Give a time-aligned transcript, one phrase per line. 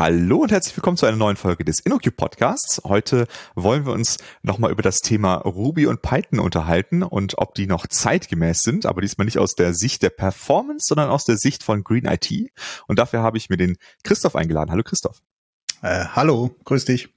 [0.00, 2.80] Hallo und herzlich willkommen zu einer neuen Folge des InnoCube Podcasts.
[2.84, 7.66] Heute wollen wir uns nochmal über das Thema Ruby und Python unterhalten und ob die
[7.66, 11.62] noch zeitgemäß sind, aber diesmal nicht aus der Sicht der Performance, sondern aus der Sicht
[11.62, 12.30] von Green IT.
[12.86, 14.70] Und dafür habe ich mir den Christoph eingeladen.
[14.70, 15.20] Hallo Christoph.
[15.82, 17.10] Äh, hallo, grüß dich.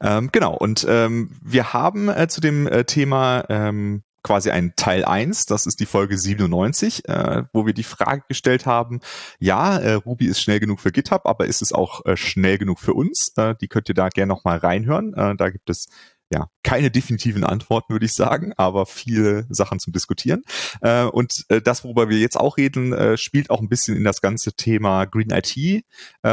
[0.00, 5.04] Ähm, genau, und ähm, wir haben äh, zu dem äh, Thema ähm, quasi ein Teil
[5.04, 9.00] 1, das ist die Folge 97, äh, wo wir die Frage gestellt haben,
[9.38, 12.80] ja, äh, Ruby ist schnell genug für GitHub, aber ist es auch äh, schnell genug
[12.80, 13.32] für uns?
[13.36, 15.14] Äh, die könnt ihr da gerne nochmal reinhören.
[15.14, 15.86] Äh, da gibt es
[16.30, 20.42] ja, keine definitiven Antworten, würde ich sagen, aber viele Sachen zum Diskutieren.
[20.80, 24.04] Äh, und äh, das, worüber wir jetzt auch reden, äh, spielt auch ein bisschen in
[24.04, 25.82] das ganze Thema Green IT, äh,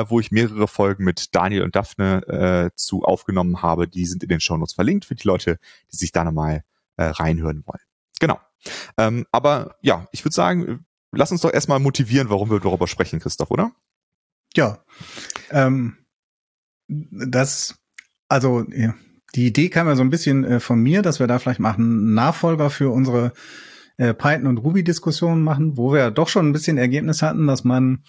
[0.08, 3.87] wo ich mehrere Folgen mit Daniel und Daphne äh, zu aufgenommen habe.
[3.87, 5.60] Die sind in den Shownotes verlinkt für die Leute,
[5.91, 6.63] die sich da nochmal
[6.98, 7.90] äh, reinhören wollen.
[8.22, 8.40] Genau.
[8.98, 13.20] Ähm, aber ja, ich würde sagen, lass uns doch erstmal motivieren, warum wir darüber sprechen,
[13.20, 13.72] Christoph, oder?
[14.55, 14.84] Ja.
[15.50, 15.98] Ähm,
[16.88, 17.80] das,
[18.30, 18.94] also ja,
[19.34, 21.74] die Idee kam ja so ein bisschen äh, von mir, dass wir da vielleicht mal
[21.74, 23.34] einen Nachfolger für unsere
[23.98, 27.64] äh, Python und Ruby Diskussion machen, wo wir doch schon ein bisschen Ergebnis hatten, dass
[27.64, 28.04] man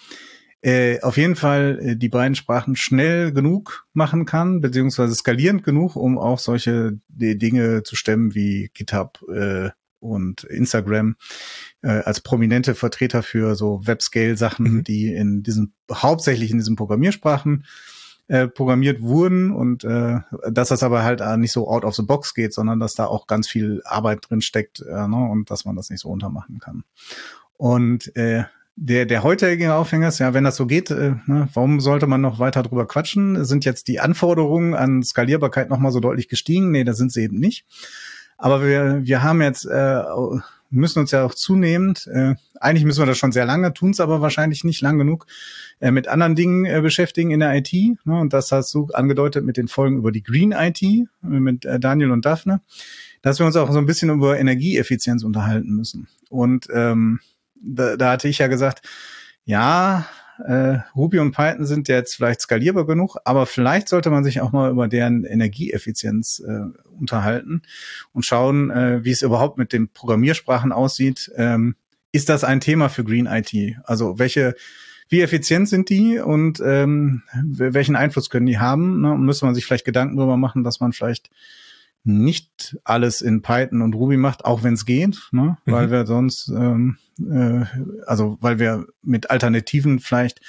[0.61, 5.97] äh, auf jeden Fall äh, die beiden Sprachen schnell genug machen kann, beziehungsweise skalierend genug,
[5.97, 9.71] um auch solche Dinge zu stemmen wie GitHub äh,
[10.03, 11.17] und Instagram
[11.83, 14.85] äh, als prominente Vertreter für so Web-Scale-Sachen, mhm.
[14.85, 17.65] die in diesen hauptsächlich in diesen Programmiersprachen
[18.29, 22.03] äh, programmiert wurden und äh, dass das aber halt äh, nicht so out of the
[22.03, 25.65] box geht, sondern dass da auch ganz viel Arbeit drin steckt äh, ne, und dass
[25.65, 26.85] man das nicht so untermachen kann.
[27.57, 28.45] Und äh,
[28.75, 32.21] der, der heutige Aufhänger ist, ja, wenn das so geht, äh, ne, warum sollte man
[32.21, 33.45] noch weiter drüber quatschen?
[33.45, 36.71] Sind jetzt die Anforderungen an Skalierbarkeit nochmal so deutlich gestiegen?
[36.71, 37.67] Nee, da sind sie eben nicht.
[38.43, 40.03] Aber wir, wir haben jetzt, äh,
[40.69, 44.01] müssen uns ja auch zunehmend, äh, eigentlich müssen wir das schon sehr lange, tun es
[44.01, 45.27] aber wahrscheinlich nicht lang genug,
[45.79, 47.73] äh, mit anderen Dingen äh, beschäftigen in der IT.
[47.73, 47.97] Ne?
[48.05, 51.79] Und das hast du angedeutet mit den Folgen über die Green IT, äh, mit äh,
[51.79, 52.63] Daniel und Daphne,
[53.23, 56.09] dass wir uns auch so ein bisschen über Energieeffizienz unterhalten müssen.
[56.29, 57.21] Und ähm,
[57.55, 58.83] da, da hatte ich ja gesagt,
[59.45, 60.05] ja,
[60.47, 64.53] äh, Ruby und Python sind jetzt vielleicht skalierbar genug, aber vielleicht sollte man sich auch
[64.53, 66.63] mal über deren Energieeffizienz äh,
[66.99, 67.63] unterhalten
[68.13, 71.31] und schauen, äh, wie es überhaupt mit den Programmiersprachen aussieht.
[71.37, 71.77] Ähm,
[72.13, 73.53] ist das ein Thema für Green IT?
[73.85, 74.55] Also welche,
[75.09, 79.01] wie effizient sind die und ähm, welchen Einfluss können die haben?
[79.01, 79.17] Ne?
[79.17, 81.31] Müsste man sich vielleicht Gedanken darüber machen, dass man vielleicht
[82.05, 85.59] nicht alles in Python und Ruby macht, auch wenn es geht, ne?
[85.65, 85.73] Mhm.
[85.73, 87.65] weil wir sonst, ähm, äh,
[88.07, 90.41] also weil wir mit Alternativen vielleicht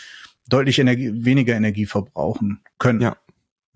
[0.47, 3.01] deutlich Energie, weniger Energie verbrauchen können.
[3.01, 3.17] Ja.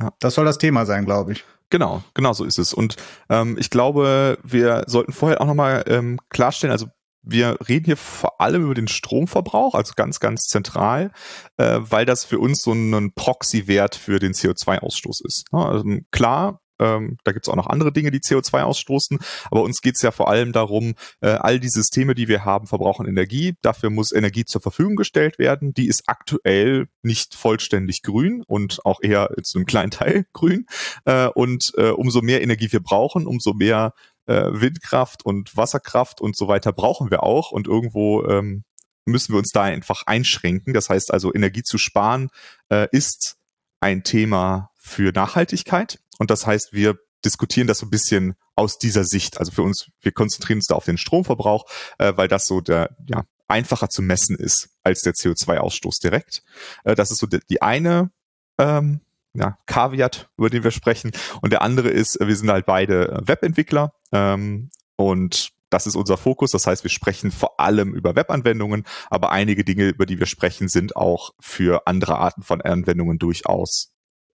[0.02, 0.12] ja.
[0.20, 1.46] Das soll das Thema sein, glaube ich.
[1.70, 2.74] Genau, genau so ist es.
[2.74, 2.96] Und
[3.30, 6.88] ähm, ich glaube, wir sollten vorher auch nochmal ähm, klarstellen, also
[7.30, 11.12] wir reden hier vor allem über den Stromverbrauch, also ganz, ganz zentral,
[11.58, 15.46] äh, weil das für uns so ein Proxy-Wert für den CO2-Ausstoß ist.
[15.52, 19.20] Ja, also klar, ähm, da gibt es auch noch andere Dinge, die CO2 ausstoßen.
[19.52, 22.68] Aber uns geht es ja vor allem darum, äh, all die Systeme, die wir haben,
[22.68, 23.56] verbrauchen Energie.
[23.62, 25.74] Dafür muss Energie zur Verfügung gestellt werden.
[25.74, 30.66] Die ist aktuell nicht vollständig grün und auch eher zu einem kleinen Teil grün.
[31.06, 33.94] Äh, und äh, umso mehr Energie wir brauchen, umso mehr
[34.28, 37.52] äh, Windkraft und Wasserkraft und so weiter brauchen wir auch.
[37.52, 38.64] Und irgendwo ähm,
[39.06, 40.74] müssen wir uns da einfach einschränken.
[40.74, 42.30] Das heißt also, Energie zu sparen
[42.70, 43.38] äh, ist
[43.80, 46.00] ein Thema für Nachhaltigkeit.
[46.20, 49.40] Und das heißt, wir diskutieren das so ein bisschen aus dieser Sicht.
[49.40, 51.66] Also für uns, wir konzentrieren uns da auf den Stromverbrauch,
[51.98, 56.44] äh, weil das so der, ja, einfacher zu messen ist als der CO2-Ausstoß direkt.
[56.84, 58.12] Äh, das ist so die, die eine
[58.58, 59.02] ähm,
[59.34, 61.12] ja, Kaviat, über den wir sprechen.
[61.42, 66.52] Und der andere ist, wir sind halt beide Webentwickler ähm, und das ist unser Fokus.
[66.52, 70.70] Das heißt, wir sprechen vor allem über Webanwendungen, aber einige Dinge, über die wir sprechen,
[70.70, 73.92] sind auch für andere Arten von Anwendungen durchaus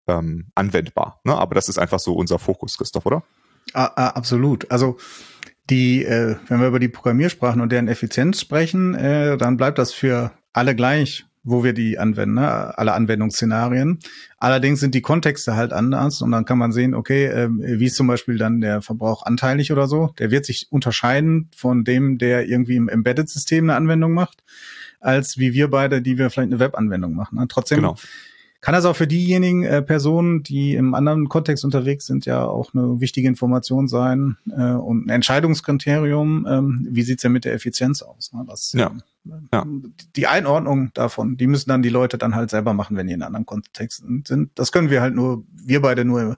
[0.06, 1.20] ähm, anwendbar.
[1.24, 1.34] Ne?
[1.34, 3.22] Aber das ist einfach so unser Fokus, Christoph, oder?
[3.74, 4.70] Ah, ah, absolut.
[4.70, 4.96] Also
[5.68, 9.92] die, äh, wenn wir über die Programmiersprachen und deren Effizienz sprechen, äh, dann bleibt das
[9.92, 12.76] für alle gleich, wo wir die anwenden, ne?
[12.76, 14.00] alle Anwendungsszenarien.
[14.38, 17.96] Allerdings sind die Kontexte halt anders und dann kann man sehen, okay, äh, wie ist
[17.96, 20.12] zum Beispiel dann der Verbrauch anteilig oder so.
[20.18, 24.42] Der wird sich unterscheiden von dem, der irgendwie im Embedded-System eine Anwendung macht,
[24.98, 27.38] als wie wir beide, die wir vielleicht eine Webanwendung machen.
[27.38, 27.46] Ne?
[27.48, 27.96] Trotzdem genau
[28.60, 32.74] kann das auch für diejenigen äh, Personen, die im anderen Kontext unterwegs sind, ja auch
[32.74, 36.46] eine wichtige Information sein äh, und ein Entscheidungskriterium.
[36.48, 38.32] Ähm, wie sieht's denn mit der Effizienz aus?
[38.32, 38.44] Ne?
[38.46, 38.92] Das, ja.
[39.26, 39.66] Äh, ja.
[40.16, 43.22] Die Einordnung davon, die müssen dann die Leute dann halt selber machen, wenn die in
[43.22, 44.50] anderen Kontexten sind.
[44.56, 46.36] Das können wir halt nur, wir beide nur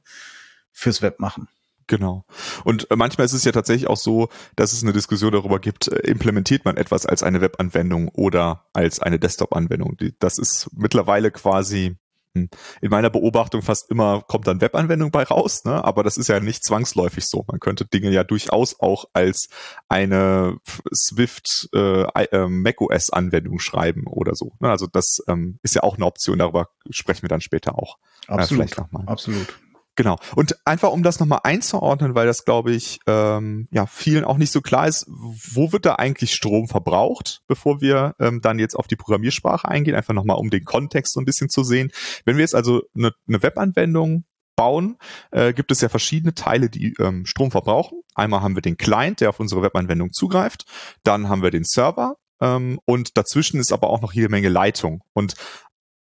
[0.70, 1.48] fürs Web machen.
[1.88, 2.22] Genau.
[2.64, 5.88] Und äh, manchmal ist es ja tatsächlich auch so, dass es eine Diskussion darüber gibt,
[5.88, 9.96] äh, implementiert man etwas als eine Webanwendung oder als eine Desktop-Anwendung.
[10.18, 11.96] Das ist mittlerweile quasi.
[12.34, 12.48] In
[12.90, 15.84] meiner Beobachtung fast immer kommt dann Webanwendung bei raus, ne?
[15.84, 17.44] aber das ist ja nicht zwangsläufig so.
[17.46, 19.48] Man könnte Dinge ja durchaus auch als
[19.88, 20.56] eine
[20.94, 24.52] Swift äh, äh, macOS-Anwendung schreiben oder so.
[24.60, 24.70] Ne?
[24.70, 27.98] Also das ähm, ist ja auch eine Option, darüber sprechen wir dann später auch.
[28.28, 29.04] Äh, absolut, äh, vielleicht noch mal.
[29.06, 29.58] absolut.
[29.94, 30.16] Genau.
[30.34, 34.50] Und einfach um das nochmal einzuordnen, weil das, glaube ich, ähm, ja, vielen auch nicht
[34.50, 38.86] so klar ist, wo wird da eigentlich Strom verbraucht, bevor wir ähm, dann jetzt auf
[38.86, 41.90] die Programmiersprache eingehen, einfach nochmal um den Kontext so ein bisschen zu sehen.
[42.24, 44.24] Wenn wir jetzt also eine, eine Webanwendung
[44.56, 44.96] bauen,
[45.30, 48.00] äh, gibt es ja verschiedene Teile, die ähm, Strom verbrauchen.
[48.14, 50.64] Einmal haben wir den Client, der auf unsere Webanwendung zugreift.
[51.02, 55.02] Dann haben wir den Server, ähm, und dazwischen ist aber auch noch jede Menge Leitung.
[55.14, 55.34] Und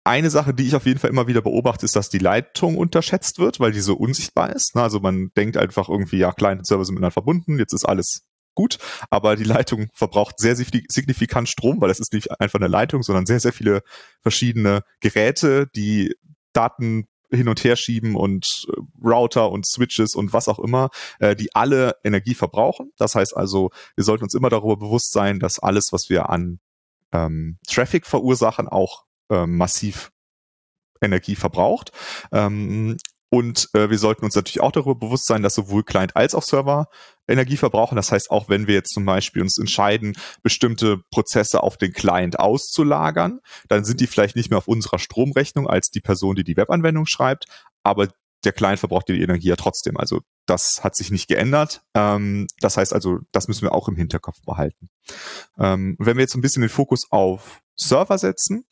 [0.08, 3.38] eine Sache, die ich auf jeden Fall immer wieder beobachte, ist, dass die Leitung unterschätzt
[3.38, 4.74] wird, weil die so unsichtbar ist.
[4.74, 8.24] Also man denkt einfach irgendwie, ja, kleine Server sind miteinander verbunden, jetzt ist alles
[8.54, 8.78] gut,
[9.10, 13.26] aber die Leitung verbraucht sehr signifikant Strom, weil das ist nicht einfach eine Leitung, sondern
[13.26, 13.82] sehr, sehr viele
[14.20, 16.14] verschiedene Geräte, die
[16.52, 20.88] Daten hin und her schieben und äh, Router und Switches und was auch immer,
[21.20, 22.90] äh, die alle Energie verbrauchen.
[22.96, 26.58] Das heißt also, wir sollten uns immer darüber bewusst sein, dass alles, was wir an
[27.12, 30.10] ähm, Traffic verursachen, auch ähm, massiv
[31.00, 31.92] Energie verbraucht.
[32.32, 32.96] Ähm,
[33.30, 36.42] und äh, wir sollten uns natürlich auch darüber bewusst sein, dass sowohl Client als auch
[36.42, 36.88] Server
[37.26, 37.96] Energie verbrauchen.
[37.96, 42.38] Das heißt, auch wenn wir jetzt zum Beispiel uns entscheiden, bestimmte Prozesse auf den Client
[42.38, 46.56] auszulagern, dann sind die vielleicht nicht mehr auf unserer Stromrechnung als die Person, die die
[46.56, 47.44] Webanwendung schreibt,
[47.82, 48.08] aber
[48.44, 49.96] der Client verbraucht die Energie ja trotzdem.
[49.96, 51.82] Also das hat sich nicht geändert.
[51.94, 54.88] Ähm, das heißt also, das müssen wir auch im Hinterkopf behalten.
[55.58, 58.64] Ähm, wenn wir jetzt ein bisschen den Fokus auf Server setzen,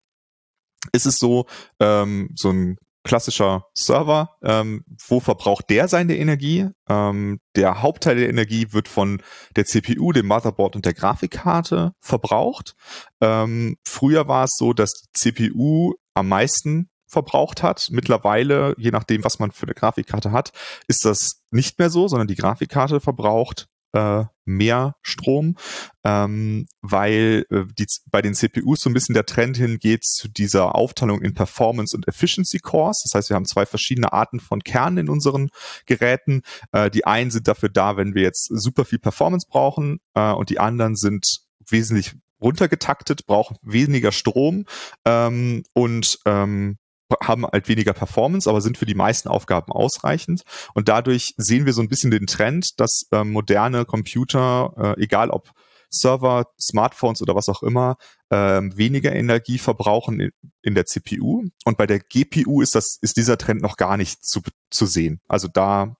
[0.92, 1.46] ist es so,
[1.80, 6.68] ähm, so ein klassischer Server, ähm, wo verbraucht der seine Energie?
[6.88, 9.22] Ähm, der Hauptteil der Energie wird von
[9.54, 12.74] der CPU, dem Motherboard und der Grafikkarte verbraucht.
[13.20, 17.88] Ähm, früher war es so, dass die CPU am meisten verbraucht hat.
[17.90, 20.50] Mittlerweile, je nachdem, was man für eine Grafikkarte hat,
[20.88, 25.56] ist das nicht mehr so, sondern die Grafikkarte verbraucht äh, mehr Strom,
[26.04, 30.74] ähm, weil äh, die, bei den CPUs so ein bisschen der Trend hingeht zu dieser
[30.74, 33.02] Aufteilung in Performance und Efficiency Cores.
[33.02, 35.48] Das heißt, wir haben zwei verschiedene Arten von Kernen in unseren
[35.86, 36.42] Geräten.
[36.72, 40.50] Äh, die einen sind dafür da, wenn wir jetzt super viel Performance brauchen äh, und
[40.50, 41.38] die anderen sind
[41.68, 44.66] wesentlich runtergetaktet, brauchen weniger Strom
[45.06, 46.76] ähm, und ähm,
[47.22, 50.42] haben halt weniger Performance, aber sind für die meisten Aufgaben ausreichend.
[50.74, 55.30] Und dadurch sehen wir so ein bisschen den Trend, dass äh, moderne Computer, äh, egal
[55.30, 55.50] ob
[55.90, 57.96] Server, Smartphones oder was auch immer,
[58.30, 60.30] äh, weniger Energie verbrauchen in,
[60.62, 61.44] in, der CPU.
[61.64, 65.20] Und bei der GPU ist das, ist dieser Trend noch gar nicht zu, zu sehen.
[65.28, 65.96] Also da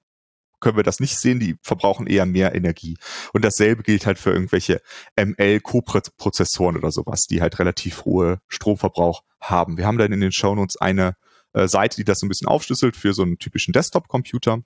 [0.67, 2.97] können wir das nicht sehen, die verbrauchen eher mehr Energie.
[3.33, 4.83] Und dasselbe gilt halt für irgendwelche
[5.15, 9.79] ML-Coprozessoren oder sowas, die halt relativ hohe Stromverbrauch haben.
[9.79, 11.15] Wir haben dann in den Shownotes eine
[11.53, 14.59] äh, Seite, die das so ein bisschen aufschlüsselt für so einen typischen Desktop-Computer.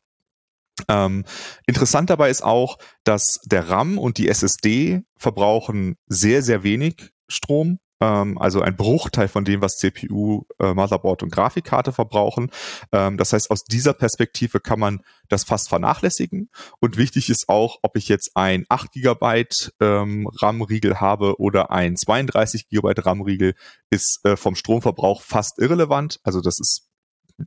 [0.88, 1.26] Ähm,
[1.66, 7.78] interessant dabei ist auch, dass der RAM und die SSD verbrauchen sehr, sehr wenig Strom
[8.04, 12.50] also ein Bruchteil von dem, was CPU, äh, Motherboard und Grafikkarte verbrauchen.
[12.92, 16.50] Ähm, das heißt, aus dieser Perspektive kann man das fast vernachlässigen.
[16.80, 19.44] Und wichtig ist auch, ob ich jetzt ein 8 GB
[19.80, 23.54] ähm, RAM-Riegel habe oder ein 32 GB RAM-Riegel,
[23.90, 26.20] ist äh, vom Stromverbrauch fast irrelevant.
[26.22, 26.88] Also das ist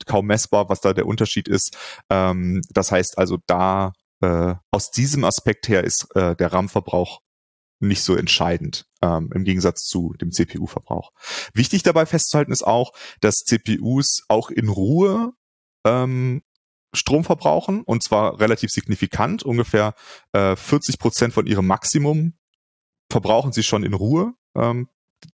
[0.05, 1.77] kaum messbar, was da der Unterschied ist.
[2.09, 7.19] Ähm, das heißt also, da äh, aus diesem Aspekt her ist äh, der RAM-Verbrauch
[7.87, 11.11] nicht so entscheidend ähm, im Gegensatz zu dem CPU-Verbrauch.
[11.53, 15.33] Wichtig dabei festzuhalten ist auch, dass CPUs auch in Ruhe
[15.85, 16.41] ähm,
[16.93, 19.43] Strom verbrauchen und zwar relativ signifikant.
[19.43, 19.95] Ungefähr
[20.31, 22.33] äh, 40 Prozent von ihrem Maximum
[23.09, 24.33] verbrauchen sie schon in Ruhe.
[24.55, 24.89] Ähm,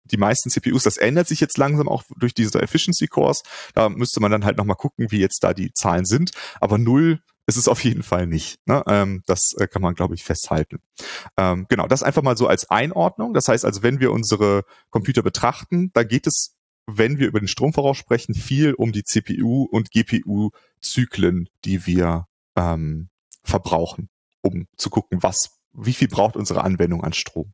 [0.04, 3.44] die meisten CPUs, das ändert sich jetzt langsam auch durch diese Efficiency Cores.
[3.74, 6.32] Da müsste man dann halt nochmal gucken, wie jetzt da die Zahlen sind.
[6.60, 8.60] Aber null ist es auf jeden Fall nicht.
[8.68, 8.84] Ne?
[8.88, 10.80] Ähm, das äh, kann man, glaube ich, festhalten.
[11.38, 13.34] Ähm, genau, das einfach mal so als Einordnung.
[13.34, 17.48] Das heißt also, wenn wir unsere Computer betrachten, da geht es, wenn wir über den
[17.48, 23.10] Stromverbrauch sprechen, viel um die CPU und GPU-Zyklen, die wir ähm,
[23.44, 24.10] verbrauchen,
[24.42, 27.54] um zu gucken, was wie viel braucht unsere Anwendung an Strom.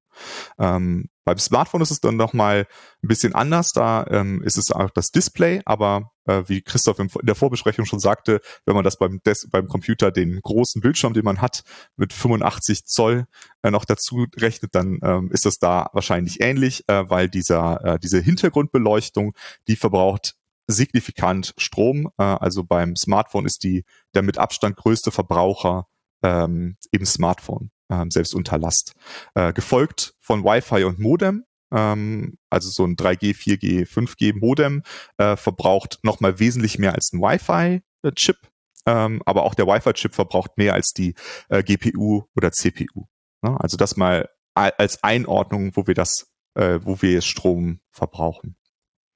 [0.57, 2.67] Ähm, beim Smartphone ist es dann nochmal
[3.03, 3.71] ein bisschen anders.
[3.73, 7.99] Da ähm, ist es auch das Display, aber äh, wie Christoph in der Vorbesprechung schon
[7.99, 11.63] sagte, wenn man das beim, Des beim Computer den großen Bildschirm, den man hat,
[11.95, 13.25] mit 85 Zoll
[13.61, 17.99] äh, noch dazu rechnet, dann ähm, ist es da wahrscheinlich ähnlich, äh, weil dieser, äh,
[17.99, 19.33] diese Hintergrundbeleuchtung,
[19.67, 20.35] die verbraucht
[20.67, 22.09] signifikant Strom.
[22.17, 25.87] Äh, also beim Smartphone ist die der mit Abstand größte Verbraucher
[26.23, 28.93] ähm, im Smartphone ähm, selbst unter Last.
[29.35, 31.45] Äh, gefolgt von Wi-Fi und Modem.
[31.73, 34.83] Ähm, also so ein 3G, 4G, 5G Modem,
[35.17, 38.37] äh, verbraucht nochmal wesentlich mehr als ein Wi-Fi-Chip.
[38.85, 41.15] Ähm, aber auch der Wi-Fi-Chip verbraucht mehr als die
[41.49, 43.05] äh, GPU oder CPU.
[43.41, 43.57] Ne?
[43.59, 48.55] Also das mal als Einordnung, wo wir das, äh, wo wir Strom verbrauchen.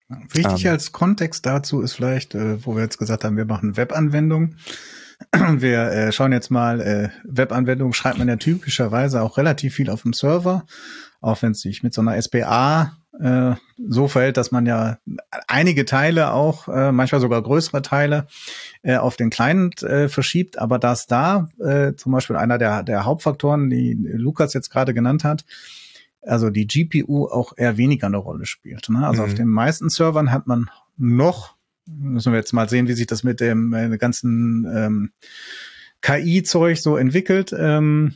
[0.09, 3.77] Wichtig ähm, als Kontext dazu ist vielleicht, äh, wo wir jetzt gesagt haben, wir machen
[3.77, 4.57] Webanwendungen.
[5.33, 10.03] Wir äh, schauen jetzt mal, äh, Webanwendungen schreibt man ja typischerweise auch relativ viel auf
[10.03, 10.63] dem Server,
[11.21, 13.55] auch wenn es sich mit so einer SPA äh,
[13.87, 14.99] so verhält, dass man ja
[15.47, 18.27] einige Teile auch, äh, manchmal sogar größere Teile,
[18.83, 20.59] äh, auf den Client äh, verschiebt.
[20.59, 25.23] Aber dass da äh, zum Beispiel einer der, der Hauptfaktoren, die Lukas jetzt gerade genannt
[25.23, 25.45] hat,
[26.21, 28.89] also die GPU auch eher weniger eine Rolle spielt.
[28.89, 29.05] Ne?
[29.05, 29.29] Also mhm.
[29.29, 31.55] auf den meisten Servern hat man noch,
[31.85, 35.11] müssen wir jetzt mal sehen, wie sich das mit dem äh, ganzen ähm,
[36.01, 38.15] KI-Zeug so entwickelt, ähm,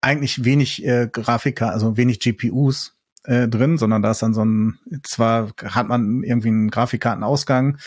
[0.00, 4.78] eigentlich wenig äh, Grafiker, also wenig GPUs äh, drin, sondern da ist dann so ein,
[5.02, 7.78] zwar hat man irgendwie einen Grafikkartenausgang,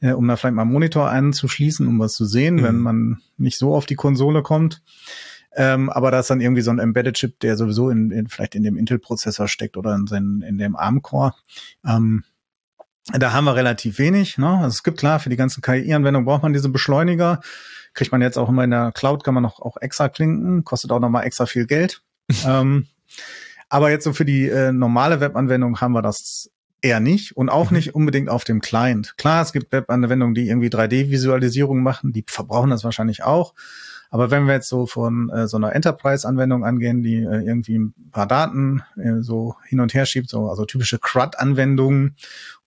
[0.00, 2.62] äh, um da vielleicht mal einen Monitor anzuschließen, um was zu sehen, mhm.
[2.62, 4.82] wenn man nicht so auf die Konsole kommt.
[5.54, 8.54] Ähm, aber da ist dann irgendwie so ein Embedded Chip, der sowieso in, in vielleicht
[8.54, 11.34] in dem Intel-Prozessor steckt oder in, seinen, in dem ARM-Core.
[11.84, 12.24] Ähm,
[13.12, 14.38] da haben wir relativ wenig.
[14.38, 14.48] Ne?
[14.48, 17.40] Also es gibt klar, für die ganzen KI-Anwendungen braucht man diese Beschleuniger.
[17.94, 20.92] Kriegt man jetzt auch immer in der Cloud, kann man noch auch extra klinken, kostet
[20.92, 22.02] auch nochmal extra viel Geld.
[22.46, 22.86] ähm,
[23.68, 26.50] aber jetzt so für die äh, normale Webanwendung haben wir das
[26.80, 27.76] eher nicht und auch mhm.
[27.78, 29.14] nicht unbedingt auf dem Client.
[29.16, 33.54] Klar, es gibt Webanwendungen, die irgendwie 3D-Visualisierung machen, die verbrauchen das wahrscheinlich auch.
[34.10, 37.94] Aber wenn wir jetzt so von äh, so einer Enterprise-Anwendung angehen, die äh, irgendwie ein
[38.10, 42.16] paar Daten äh, so hin und her schiebt, so also typische CRUD-Anwendungen,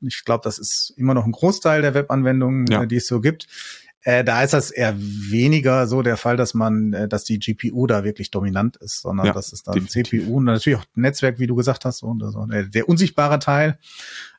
[0.02, 2.84] ich glaube, das ist immer noch ein Großteil der Webanwendungen, ja.
[2.84, 3.48] äh, die es so gibt.
[4.04, 7.86] Äh, da ist das eher weniger so der Fall, dass man, äh, dass die GPU
[7.86, 10.24] da wirklich dominant ist, sondern ja, das ist dann definitiv.
[10.24, 13.78] CPU und natürlich auch Netzwerk, wie du gesagt hast, und also der, der unsichtbare Teil.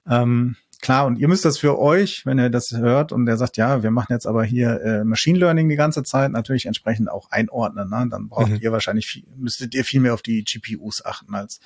[0.09, 3.57] Ähm, klar, und ihr müsst das für euch, wenn ihr das hört und der sagt,
[3.57, 7.31] ja, wir machen jetzt aber hier äh, Machine Learning die ganze Zeit, natürlich entsprechend auch
[7.31, 7.89] einordnen.
[7.89, 8.09] Ne?
[8.11, 8.59] Dann braucht mhm.
[8.61, 11.61] ihr wahrscheinlich, viel, müsstet ihr viel mehr auf die GPUs achten, als,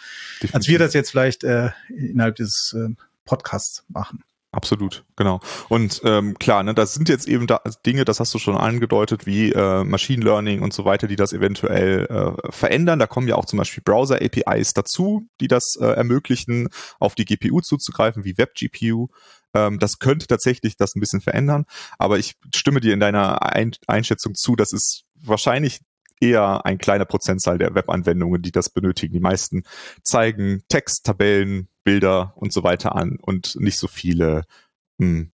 [0.53, 2.91] als wir das jetzt vielleicht äh, innerhalb dieses äh,
[3.27, 4.25] Podcasts machen.
[4.57, 5.41] Absolut, genau.
[5.69, 9.27] Und ähm, klar, ne, das sind jetzt eben da Dinge, das hast du schon angedeutet,
[9.27, 12.99] wie äh, Machine Learning und so weiter, die das eventuell äh, verändern.
[12.99, 17.61] Da kommen ja auch zum Beispiel Browser-APIs dazu, die das äh, ermöglichen, auf die GPU
[17.61, 19.09] zuzugreifen, wie WebGPU.
[19.53, 21.67] Ähm, das könnte tatsächlich das ein bisschen verändern,
[21.99, 25.81] aber ich stimme dir in deiner Ein Einschätzung zu, das ist wahrscheinlich
[26.19, 29.13] eher ein kleiner Prozentzahl der Webanwendungen, die das benötigen.
[29.13, 29.65] Die meisten
[30.03, 34.43] zeigen Text, Tabellen, Bilder und so weiter an und nicht so viele
[34.99, 35.31] hm,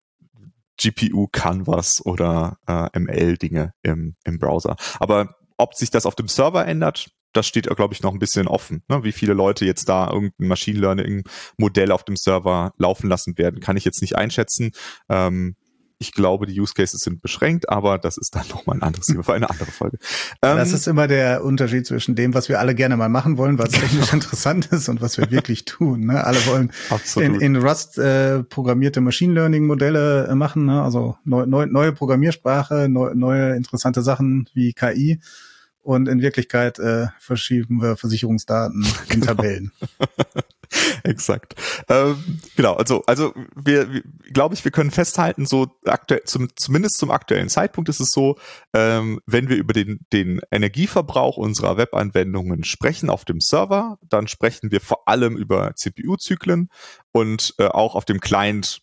[0.77, 4.77] GPU Canvas oder äh, ML-Dinge im, im Browser.
[4.99, 8.49] Aber ob sich das auf dem Server ändert, das steht, glaube ich, noch ein bisschen
[8.49, 8.83] offen.
[8.89, 9.05] Ne?
[9.05, 11.23] Wie viele Leute jetzt da irgendein Machine Learning
[11.57, 14.73] Modell auf dem Server laufen lassen werden, kann ich jetzt nicht einschätzen.
[15.09, 15.55] Ähm,
[16.01, 19.23] ich glaube, die Use Cases sind beschränkt, aber das ist dann nochmal ein anderes Thema
[19.23, 19.99] für eine andere Folge.
[20.41, 23.59] das ähm, ist immer der Unterschied zwischen dem, was wir alle gerne mal machen wollen,
[23.59, 26.07] was technisch interessant ist und was wir wirklich tun.
[26.07, 26.25] Ne?
[26.25, 26.73] Alle wollen
[27.17, 30.83] in, in, Rust äh, programmierte Machine Learning Modelle äh, machen, ne?
[30.83, 35.21] also neu, neu, neue Programmiersprache, neu, neue interessante Sachen wie KI
[35.83, 39.27] und in Wirklichkeit äh, verschieben wir Versicherungsdaten in genau.
[39.27, 39.73] Tabellen.
[41.03, 41.55] Exakt.
[41.89, 46.99] Ähm, genau, also, also wir, wir glaube ich, wir können festhalten, so aktuell, zum, zumindest
[46.99, 48.39] zum aktuellen Zeitpunkt ist es so,
[48.75, 54.71] ähm, wenn wir über den, den Energieverbrauch unserer Webanwendungen sprechen auf dem Server, dann sprechen
[54.71, 56.69] wir vor allem über CPU-Zyklen
[57.13, 58.81] und äh, auch auf dem Client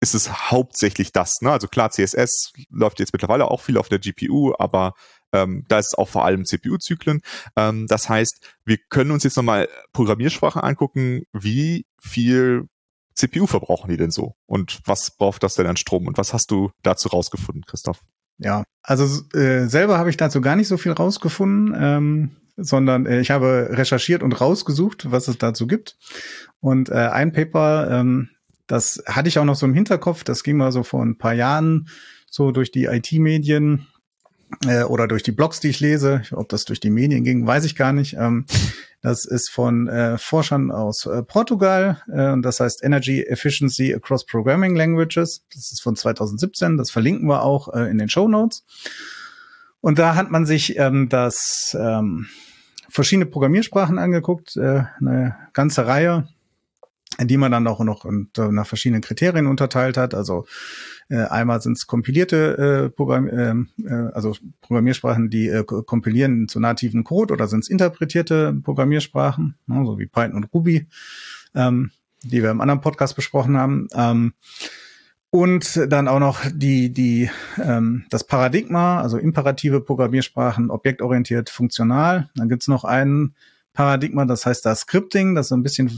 [0.00, 1.40] ist es hauptsächlich das.
[1.42, 1.52] Ne?
[1.52, 4.94] Also klar, CSS läuft jetzt mittlerweile auch viel auf der GPU, aber
[5.32, 7.20] ähm, da ist auch vor allem CPU-Zyklen.
[7.56, 12.68] Ähm, das heißt, wir können uns jetzt nochmal Programmiersprachen angucken, wie viel
[13.14, 14.34] CPU verbrauchen die denn so?
[14.46, 16.06] Und was braucht das denn an Strom?
[16.06, 18.00] Und was hast du dazu rausgefunden, Christoph?
[18.38, 19.04] Ja, also
[19.36, 23.68] äh, selber habe ich dazu gar nicht so viel rausgefunden, ähm, sondern äh, ich habe
[23.70, 25.96] recherchiert und rausgesucht, was es dazu gibt.
[26.60, 28.30] Und äh, ein Paper, ähm,
[28.66, 31.34] das hatte ich auch noch so im Hinterkopf, das ging mal so vor ein paar
[31.34, 31.88] Jahren
[32.28, 33.86] so durch die IT-Medien
[34.66, 36.22] äh, oder durch die Blogs, die ich lese.
[36.32, 38.14] Ob das durch die Medien ging, weiß ich gar nicht.
[38.14, 38.46] Ähm,
[39.00, 42.02] das ist von äh, Forschern aus äh, Portugal.
[42.12, 45.44] Äh, das heißt Energy Efficiency Across Programming Languages.
[45.52, 46.76] Das ist von 2017.
[46.76, 48.64] Das verlinken wir auch äh, in den Show Notes.
[49.80, 52.28] Und da hat man sich ähm, das ähm,
[52.88, 56.28] verschiedene Programmiersprachen angeguckt, äh, eine ganze Reihe,
[57.20, 60.14] die man dann auch noch äh, nach verschiedenen Kriterien unterteilt hat.
[60.14, 60.46] Also
[61.08, 66.60] äh, einmal sind es kompilierte äh, Programm, ähm, äh, also Programmiersprachen, die äh, kompilieren zu
[66.60, 70.86] nativen Code oder sind es interpretierte Programmiersprachen, ne, so wie Python und Ruby.
[71.54, 71.90] ähm,
[72.24, 73.88] die wir im anderen Podcast besprochen haben.
[73.94, 74.32] Ähm,
[75.30, 82.28] und dann auch noch die, die, ähm, das Paradigma, also imperative Programmiersprachen, objektorientiert, funktional.
[82.34, 83.34] Dann gibt's noch ein
[83.72, 85.90] Paradigma, das heißt das Scripting, das so ein bisschen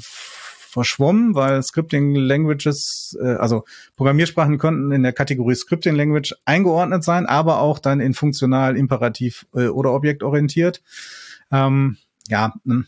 [0.75, 3.65] verschwommen, weil Scripting Languages, äh, also
[3.97, 9.47] Programmiersprachen konnten in der Kategorie Scripting Language eingeordnet sein, aber auch dann in funktional, imperativ
[9.55, 10.83] äh, oder objektorientiert.
[11.51, 11.97] Ähm,
[12.29, 12.87] ja, hm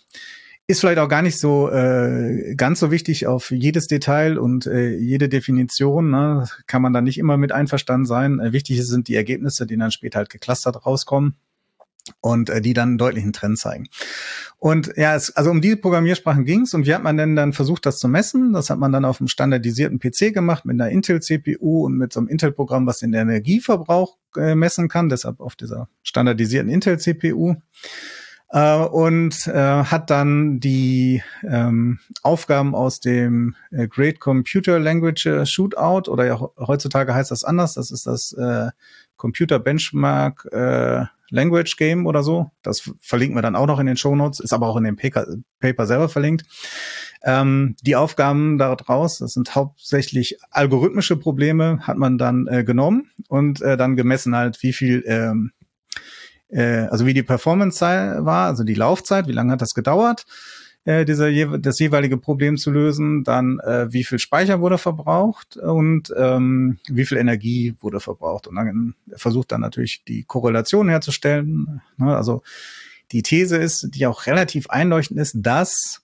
[0.69, 4.97] ist vielleicht auch gar nicht so äh, ganz so wichtig auf jedes Detail und äh,
[4.97, 6.11] jede Definition.
[6.11, 6.49] Ne?
[6.67, 8.41] Kann man da nicht immer mit einverstanden sein.
[8.41, 11.37] Äh, wichtig sind die Ergebnisse, die dann später halt geclustert rauskommen
[12.21, 13.89] und äh, die dann einen deutlichen Trend zeigen.
[14.59, 17.53] Und ja, es, also um diese Programmiersprachen ging es und wie hat man denn dann
[17.53, 18.53] versucht, das zu messen?
[18.53, 22.21] Das hat man dann auf einem standardisierten PC gemacht mit einer Intel-CPU und mit so
[22.21, 27.57] einem Intel-Programm, was den Energieverbrauch äh, messen kann, deshalb auf dieser standardisierten Intel-CPU
[28.51, 35.47] äh, und äh, hat dann die ähm, Aufgaben aus dem äh, Great Computer Language äh,
[35.47, 38.71] Shootout oder ja heutzutage heißt das anders, das ist das äh,
[39.17, 42.51] Computer Benchmark äh, Language Game oder so.
[42.63, 44.97] Das verlinken wir dann auch noch in den Show Notes, ist aber auch in dem
[44.97, 46.45] Paper, selber verlinkt.
[47.25, 53.61] Ähm, die Aufgaben daraus, das sind hauptsächlich algorithmische Probleme, hat man dann äh, genommen und
[53.63, 55.53] äh, dann gemessen halt, wie viel ähm,
[56.49, 60.27] äh, also wie die Performance war, also die Laufzeit, wie lange hat das gedauert,
[60.87, 66.15] äh, dieser, das jeweilige Problem zu lösen, dann äh, wie viel Speicher wurde verbraucht und
[66.17, 68.47] ähm, wie viel Energie wurde verbraucht.
[68.47, 71.83] Und dann versucht dann natürlich die Korrelation herzustellen.
[71.97, 72.17] Ne?
[72.17, 72.43] Also
[73.11, 76.03] die These ist, die auch relativ einleuchtend ist, dass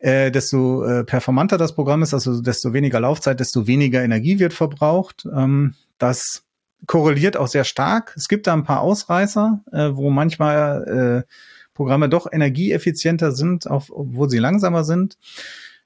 [0.00, 4.54] äh, desto äh, performanter das Programm ist, also desto weniger Laufzeit, desto weniger Energie wird
[4.54, 5.24] verbraucht.
[5.32, 6.42] Ähm, das
[6.86, 8.14] korreliert auch sehr stark.
[8.16, 11.32] Es gibt da ein paar Ausreißer, äh, wo manchmal äh,
[11.80, 15.16] Programme doch energieeffizienter sind, obwohl sie langsamer sind.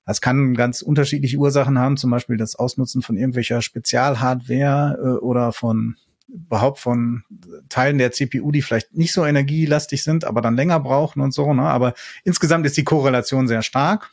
[0.04, 5.52] Das kann ganz unterschiedliche Ursachen haben, zum Beispiel das Ausnutzen von irgendwelcher Spezialhardware äh, oder
[5.52, 5.94] von
[6.26, 7.22] überhaupt von
[7.68, 11.54] Teilen der CPU, die vielleicht nicht so energielastig sind, aber dann länger brauchen und so.
[11.54, 11.62] Ne?
[11.62, 14.10] Aber insgesamt ist die Korrelation sehr stark.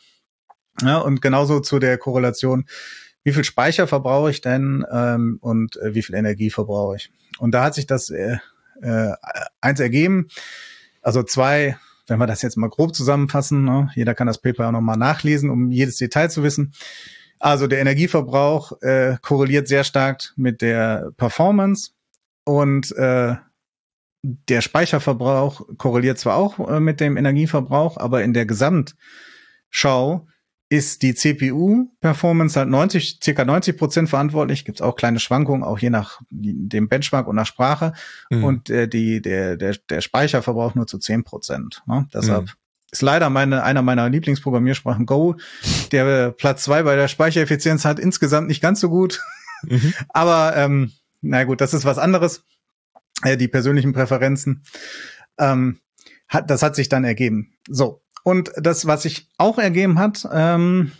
[0.83, 2.65] Ja, und genauso zu der Korrelation
[3.23, 7.11] wie viel Speicher verbrauche ich denn ähm, und äh, wie viel Energie verbrauche ich.
[7.39, 8.37] Und da hat sich das äh,
[8.83, 9.13] äh,
[9.61, 10.27] eins ergeben,
[11.01, 13.89] also zwei, wenn wir das jetzt mal grob zusammenfassen, ne?
[13.95, 16.73] jeder kann das Paper auch nochmal nachlesen, um jedes Detail zu wissen.
[17.39, 21.91] Also der Energieverbrauch äh, korreliert sehr stark mit der Performance
[22.43, 23.35] und äh,
[24.23, 30.27] der Speicherverbrauch korreliert zwar auch äh, mit dem Energieverbrauch, aber in der Gesamtschau
[30.71, 34.63] ist die CPU-Performance halt 90, circa 90 Prozent verantwortlich.
[34.63, 37.91] Gibt es auch kleine Schwankungen, auch je nach dem Benchmark und nach Sprache.
[38.29, 38.43] Mhm.
[38.45, 41.83] Und äh, die, der, der, der Speicherverbrauch nur zu 10 Prozent.
[41.87, 42.07] Ne?
[42.13, 42.51] Deshalb mhm.
[42.89, 45.35] ist leider meine, einer meiner Lieblingsprogrammiersprachen Go,
[45.91, 49.21] der Platz zwei bei der Speichereffizienz hat, insgesamt nicht ganz so gut.
[49.63, 49.93] Mhm.
[50.07, 52.45] Aber ähm, na gut, das ist was anderes.
[53.23, 54.63] Äh, die persönlichen Präferenzen.
[55.37, 55.81] Ähm,
[56.29, 57.55] hat, das hat sich dann ergeben.
[57.67, 60.91] So, und das, was sich auch ergeben hat, ähm,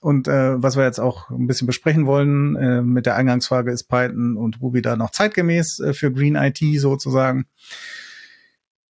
[0.00, 3.84] und äh, was wir jetzt auch ein bisschen besprechen wollen äh, mit der Eingangsfrage, ist
[3.84, 7.44] Python und Ruby da noch zeitgemäß äh, für Green IT sozusagen,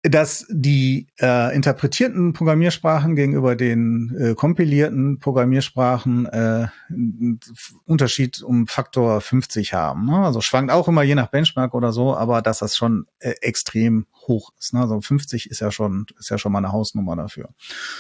[0.03, 7.39] dass die äh, interpretierten Programmiersprachen gegenüber den äh, kompilierten Programmiersprachen äh, einen
[7.85, 10.07] Unterschied um Faktor 50 haben.
[10.07, 10.17] Ne?
[10.17, 14.07] Also schwankt auch immer je nach Benchmark oder so, aber dass das schon äh, extrem
[14.27, 14.75] hoch ist.
[14.75, 14.81] Ne?
[14.81, 17.51] Also 50 ist ja schon ist ja schon mal eine Hausnummer dafür.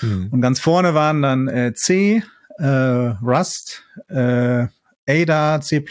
[0.01, 0.29] Mhm.
[0.33, 2.25] Und ganz vorne waren dann äh, C,
[2.59, 4.67] äh, Rust, äh,
[5.07, 5.85] Ada, C++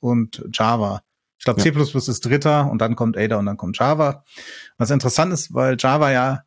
[0.00, 1.02] und Java.
[1.40, 1.72] Ich glaube, ja.
[1.72, 4.24] C++ ist Dritter und dann kommt Ada und dann kommt Java.
[4.76, 6.42] Was interessant ist, weil Java ja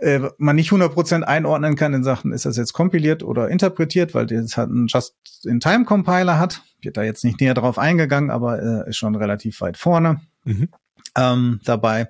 [0.00, 4.26] äh, man nicht 100% einordnen kann in Sachen, ist das jetzt kompiliert oder interpretiert, weil
[4.26, 6.62] das halt einen Just-in-Time-Compiler hat.
[6.80, 10.68] Wird da jetzt nicht näher drauf eingegangen, aber äh, ist schon relativ weit vorne mhm.
[11.16, 12.08] ähm, dabei.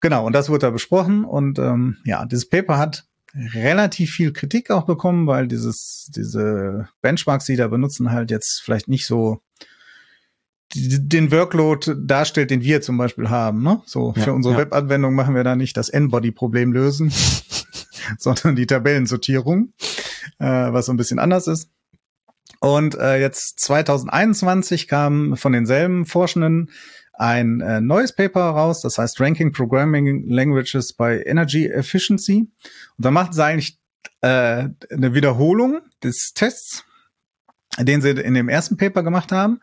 [0.00, 1.24] Genau, und das wurde da besprochen.
[1.24, 7.44] Und ähm, ja, dieses Paper hat relativ viel Kritik auch bekommen, weil dieses, diese Benchmarks,
[7.44, 9.40] die da benutzen, halt jetzt vielleicht nicht so
[10.74, 13.62] den Workload darstellt, den wir zum Beispiel haben.
[13.62, 13.82] Ne?
[13.86, 14.60] So ja, für unsere ja.
[14.60, 17.12] Webanwendung machen wir da nicht das N-Body-Problem lösen,
[18.18, 19.72] sondern die Tabellensortierung,
[20.38, 21.70] äh, was so ein bisschen anders ist.
[22.60, 26.70] Und äh, jetzt 2021 kam von denselben Forschenden
[27.14, 32.48] ein äh, neues Paper raus, das heißt Ranking Programming Languages by Energy Efficiency.
[32.96, 33.78] Und da macht sie eigentlich
[34.20, 36.84] äh, eine Wiederholung des Tests,
[37.78, 39.60] den sie in dem ersten Paper gemacht haben.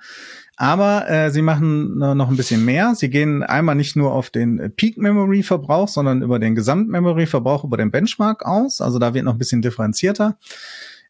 [0.59, 2.95] Aber äh, sie machen noch ein bisschen mehr.
[2.95, 7.27] Sie gehen einmal nicht nur auf den Peak Memory Verbrauch, sondern über den Gesamt Memory
[7.27, 8.81] Verbrauch über den Benchmark aus.
[8.81, 10.39] Also da wird noch ein bisschen differenzierter.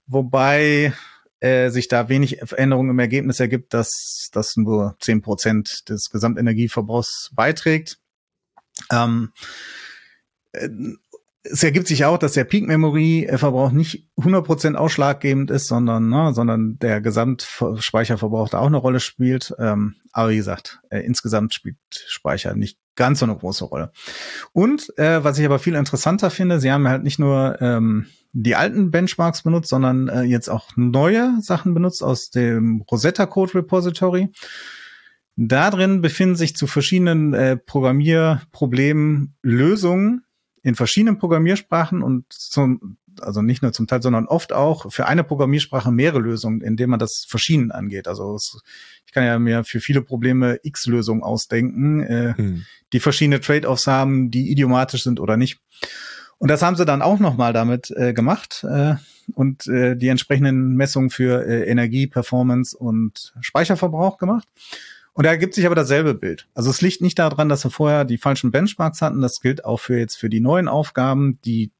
[0.05, 0.93] wobei
[1.39, 7.31] äh, sich da wenig Veränderung im Ergebnis ergibt, dass das nur zehn Prozent des Gesamtenergieverbrauchs
[7.33, 7.99] beiträgt.
[8.91, 9.31] Ähm,
[10.51, 10.69] äh,
[11.51, 17.01] es ergibt sich auch, dass der Peak-Memory-Verbrauch nicht 100% ausschlaggebend ist, sondern, ne, sondern der
[17.01, 19.53] Gesamtspeicherverbrauch da auch eine Rolle spielt.
[19.59, 23.91] Ähm, aber wie gesagt, äh, insgesamt spielt Speicher nicht ganz so eine große Rolle.
[24.53, 28.55] Und äh, was ich aber viel interessanter finde, sie haben halt nicht nur ähm, die
[28.55, 34.29] alten Benchmarks benutzt, sondern äh, jetzt auch neue Sachen benutzt aus dem Rosetta Code Repository.
[35.35, 40.23] Da drin befinden sich zu verschiedenen äh, Programmierproblemen Lösungen,
[40.67, 45.23] in verschiedenen Programmiersprachen und zum, also nicht nur zum Teil, sondern oft auch für eine
[45.23, 48.05] Programmiersprache mehrere Lösungen, indem man das verschieden angeht.
[48.05, 48.59] Also es,
[49.05, 52.65] ich kann ja mir für viele Probleme X-Lösungen ausdenken, äh, hm.
[52.91, 55.61] die verschiedene Trade-offs haben, die idiomatisch sind oder nicht.
[56.37, 58.95] Und das haben sie dann auch nochmal damit äh, gemacht äh,
[59.35, 64.49] und äh, die entsprechenden Messungen für äh, Energie, Performance und Speicherverbrauch gemacht.
[65.17, 66.47] Und da ergibt sich aber dasselbe Bild.
[66.53, 69.19] Also es liegt nicht daran, dass wir vorher die falschen Benchmarks hatten.
[69.19, 71.71] Das gilt auch für jetzt für die neuen Aufgaben, die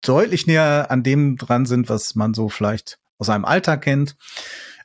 [0.00, 4.16] deutlich näher an dem dran sind, was man so vielleicht aus einem Alltag kennt.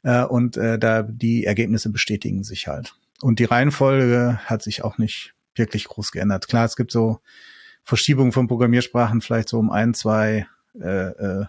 [0.04, 2.95] Äh, und äh, da die Ergebnisse bestätigen sich halt.
[3.21, 6.50] Und die Reihenfolge hat sich auch nicht wirklich groß geändert.
[6.50, 7.21] Klar, es gibt so
[7.86, 10.47] Verschiebungen von Programmiersprachen vielleicht so um ein, zwei
[10.78, 11.45] äh, äh,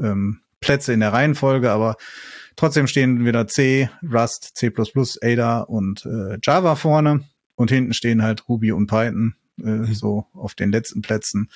[0.00, 1.98] ähm, Plätze in der Reihenfolge, aber
[2.56, 4.72] Trotzdem stehen wieder C, Rust, C++,
[5.22, 9.94] Ada und äh, Java vorne und hinten stehen halt Ruby und Python äh, mhm.
[9.94, 11.50] so auf den letzten Plätzen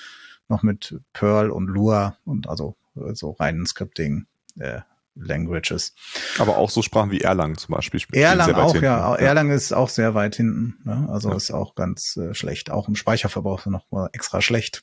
[0.48, 4.26] noch mit Perl und Lua und also äh, so reinen Scripting
[4.58, 4.80] äh,
[5.14, 5.94] Languages.
[6.38, 8.00] Aber auch so Sprachen wie Erlang zum Beispiel.
[8.12, 8.84] Erlang auch, hinten.
[8.84, 9.14] ja.
[9.16, 10.78] Erlang ist auch sehr weit hinten.
[10.84, 11.08] Ne?
[11.10, 11.36] Also ja.
[11.36, 12.70] ist auch ganz äh, schlecht.
[12.70, 14.82] Auch im Speicherverbrauch noch mal extra schlecht.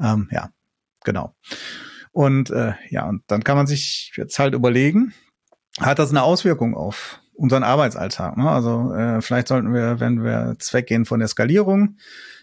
[0.00, 0.50] Ähm, ja,
[1.04, 1.34] genau.
[2.12, 5.12] Und äh, ja, und dann kann man sich jetzt halt überlegen,
[5.80, 8.36] hat das eine Auswirkung auf unseren Arbeitsalltag.
[8.36, 8.48] Ne?
[8.48, 11.96] Also äh, vielleicht sollten wir, wenn wir zweckgehen von der Skalierung,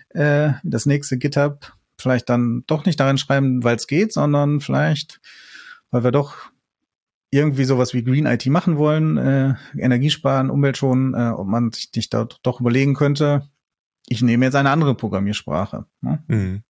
[0.10, 5.19] äh, das nächste GitHub vielleicht dann doch nicht darin schreiben, weil es geht, sondern vielleicht,
[5.91, 6.36] weil wir doch
[7.32, 11.72] irgendwie sowas wie Green IT machen wollen, äh, Energie sparen, Umwelt schonen, äh, ob man
[11.72, 13.50] sich nicht da doch überlegen könnte,
[14.08, 15.86] ich nehme jetzt eine andere Programmiersprache.
[16.02, 16.24] Ne?
[16.28, 16.63] Mhm.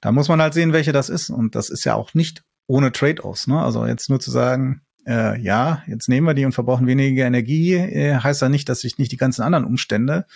[0.00, 1.30] Da muss man halt sehen, welche das ist.
[1.30, 3.46] Und das ist ja auch nicht ohne Trade-offs.
[3.46, 3.60] Ne?
[3.60, 7.74] Also jetzt nur zu sagen, äh, ja, jetzt nehmen wir die und verbrauchen weniger Energie,
[7.74, 10.26] äh, heißt ja nicht, dass sich nicht die ganzen anderen Umstände,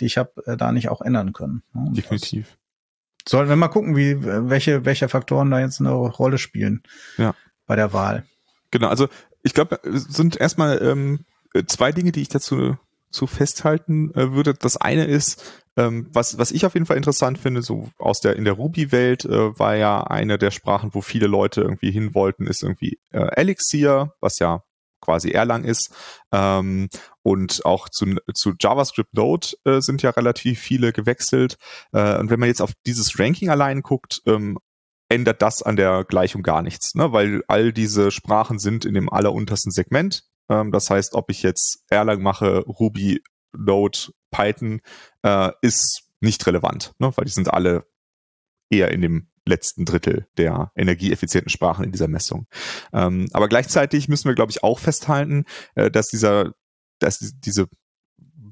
[0.00, 1.62] die ich habe, äh, da nicht auch ändern können.
[1.72, 1.92] Ne?
[1.92, 2.56] Definitiv.
[3.26, 6.82] Sollten wir mal gucken, wie welche welche Faktoren da jetzt eine Rolle spielen
[7.18, 7.34] ja.
[7.66, 8.24] bei der Wahl.
[8.70, 9.08] Genau, also
[9.42, 11.24] ich glaube, sind erstmal ähm,
[11.66, 12.76] zwei Dinge, die ich dazu
[13.10, 14.54] zu festhalten äh, würde.
[14.54, 18.34] Das eine ist, ähm, was, was ich auf jeden Fall interessant finde, so aus der,
[18.34, 22.48] in der Ruby-Welt äh, war ja eine der Sprachen, wo viele Leute irgendwie hin wollten,
[22.48, 24.64] ist irgendwie äh, Elixir, was ja
[25.00, 25.94] quasi Erlang ist.
[26.32, 26.88] Ähm,
[27.22, 31.56] und auch zu, zu JavaScript Node äh, sind ja relativ viele gewechselt.
[31.92, 34.58] Äh, und wenn man jetzt auf dieses Ranking allein guckt, ähm,
[35.08, 37.12] ändert das an der Gleichung gar nichts, ne?
[37.12, 40.24] weil all diese Sprachen sind in dem alleruntersten Segment.
[40.50, 43.22] Ähm, das heißt, ob ich jetzt Erlang mache, Ruby,
[43.56, 43.98] Node,
[44.30, 44.80] Python,
[45.22, 47.12] äh, ist nicht relevant, ne?
[47.16, 47.86] weil die sind alle
[48.70, 52.46] eher in dem letzten Drittel der energieeffizienten Sprachen in dieser Messung.
[52.92, 56.52] Ähm, aber gleichzeitig müssen wir, glaube ich, auch festhalten, äh, dass dieser,
[56.98, 57.68] dass diese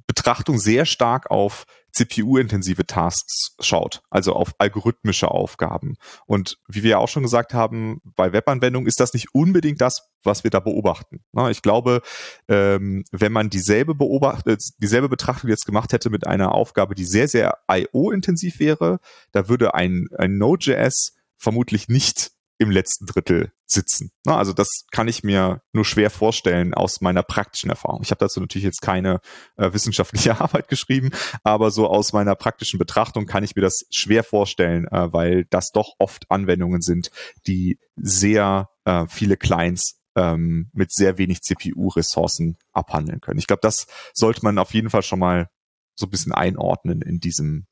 [0.07, 5.97] Betrachtung sehr stark auf CPU-intensive Tasks schaut, also auf algorithmische Aufgaben.
[6.27, 10.09] Und wie wir ja auch schon gesagt haben, bei Webanwendungen ist das nicht unbedingt das,
[10.23, 11.25] was wir da beobachten.
[11.51, 12.03] Ich glaube,
[12.49, 17.29] ähm, wenn man dieselbe beobachtet, dieselbe Betrachtung jetzt gemacht hätte mit einer Aufgabe, die sehr,
[17.29, 18.99] sehr IO-intensiv wäre,
[19.33, 24.11] da würde ein, ein Node.js vermutlich nicht im letzten Drittel sitzen.
[24.25, 28.01] Also das kann ich mir nur schwer vorstellen aus meiner praktischen Erfahrung.
[28.03, 29.21] Ich habe dazu natürlich jetzt keine
[29.57, 31.11] äh, wissenschaftliche Arbeit geschrieben,
[31.43, 35.71] aber so aus meiner praktischen Betrachtung kann ich mir das schwer vorstellen, äh, weil das
[35.73, 37.11] doch oft Anwendungen sind,
[37.47, 43.39] die sehr äh, viele Clients ähm, mit sehr wenig CPU-Ressourcen abhandeln können.
[43.39, 45.49] Ich glaube, das sollte man auf jeden Fall schon mal
[45.95, 47.67] so ein bisschen einordnen in diesem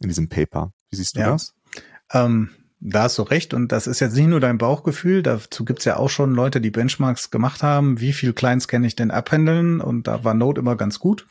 [0.00, 0.72] in diesem Paper.
[0.90, 1.32] Wie siehst du ja.
[1.32, 1.54] das?
[2.12, 3.54] Ähm da hast du recht.
[3.54, 5.22] Und das ist jetzt nicht nur dein Bauchgefühl.
[5.22, 8.00] Dazu gibt's ja auch schon Leute, die Benchmarks gemacht haben.
[8.00, 9.80] Wie viel Clients kann ich denn abhandeln?
[9.80, 11.26] Und da war Node immer ganz gut.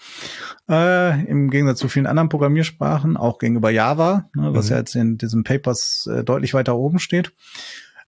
[0.69, 4.71] Äh, Im Gegensatz zu vielen anderen Programmiersprachen, auch gegenüber Java, ne, was mhm.
[4.71, 7.31] ja jetzt in diesen Papers äh, deutlich weiter oben steht.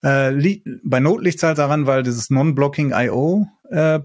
[0.02, 4.00] Äh, bei Node liegt es halt daran, weil dieses Non-Blocking IO äh,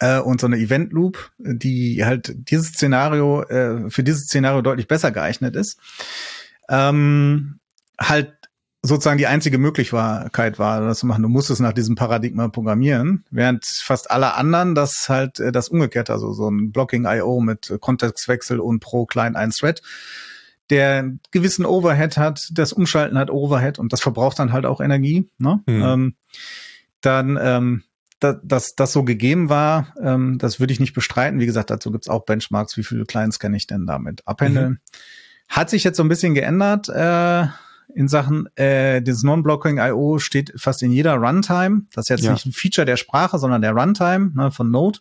[0.00, 4.88] äh, und so eine Event Loop, die halt dieses Szenario, äh, für dieses Szenario deutlich
[4.88, 5.78] besser geeignet ist.
[6.68, 7.59] Ähm,
[8.00, 8.32] halt
[8.82, 11.22] sozusagen die einzige Möglichkeit war, das zu machen.
[11.22, 16.10] Du musstest nach diesem Paradigma programmieren, während fast alle anderen das halt äh, das umgekehrt,
[16.10, 19.82] also so ein Blocking IO mit Kontextwechsel und pro klein ein Thread,
[20.70, 24.80] der einen gewissen Overhead hat, das Umschalten hat Overhead und das verbraucht dann halt auch
[24.80, 25.28] Energie.
[25.38, 25.60] Ne?
[25.66, 25.82] Mhm.
[25.82, 26.14] Ähm,
[27.02, 27.82] dann ähm,
[28.18, 31.40] da, dass das so gegeben war, ähm, das würde ich nicht bestreiten.
[31.40, 34.70] Wie gesagt, dazu gibt's auch Benchmarks, wie viele Clients kann ich denn damit abhandeln.
[34.70, 34.78] Mhm.
[35.48, 37.46] Hat sich jetzt so ein bisschen geändert äh,
[37.94, 41.82] in Sachen, äh, dieses Non-Blocking IO steht fast in jeder Runtime.
[41.94, 42.32] Das ist jetzt ja.
[42.32, 45.00] nicht ein Feature der Sprache, sondern der Runtime ne, von Node.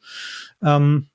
[0.63, 1.07] Ähm,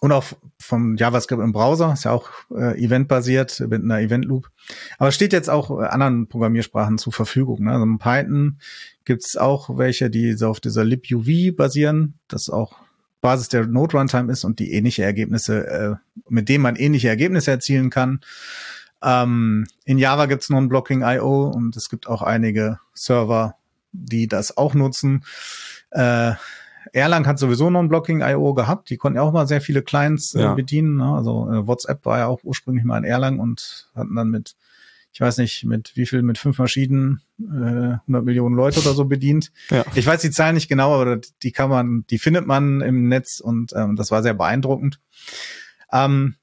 [0.00, 0.24] und auch
[0.60, 4.50] vom JavaScript im Browser, ist ja auch äh, eventbasiert mit einer Event Loop.
[4.98, 7.64] Aber steht jetzt auch anderen Programmiersprachen zur Verfügung.
[7.64, 7.72] Ne?
[7.72, 8.58] Also in Python
[9.04, 12.76] gibt's auch welche, die so auf dieser libuv basieren, das auch
[13.20, 15.94] Basis der Node Runtime ist und die ähnliche Ergebnisse, äh,
[16.28, 18.20] mit denen man ähnliche Ergebnisse erzielen kann.
[19.02, 23.56] Ähm, in Java gibt's Non-Blocking IO und es gibt auch einige Server,
[23.92, 25.24] die das auch nutzen.
[25.90, 26.32] Äh,
[26.92, 28.90] Erlang hat sowieso Non-Blocking IO gehabt.
[28.90, 30.54] Die konnten ja auch mal sehr viele Clients äh, ja.
[30.54, 30.96] bedienen.
[30.96, 31.14] Ne?
[31.14, 34.56] Also äh, WhatsApp war ja auch ursprünglich mal in Erlang und hatten dann mit
[35.16, 39.06] ich weiß nicht, mit wie viel, mit fünf Maschinen, äh, 100 Millionen Leute oder so
[39.06, 39.50] bedient.
[39.70, 39.82] Ja.
[39.94, 43.40] Ich weiß die Zahlen nicht genau, aber die kann man, die findet man im Netz
[43.40, 45.00] und ähm, das war sehr beeindruckend.
[45.90, 46.34] Ähm,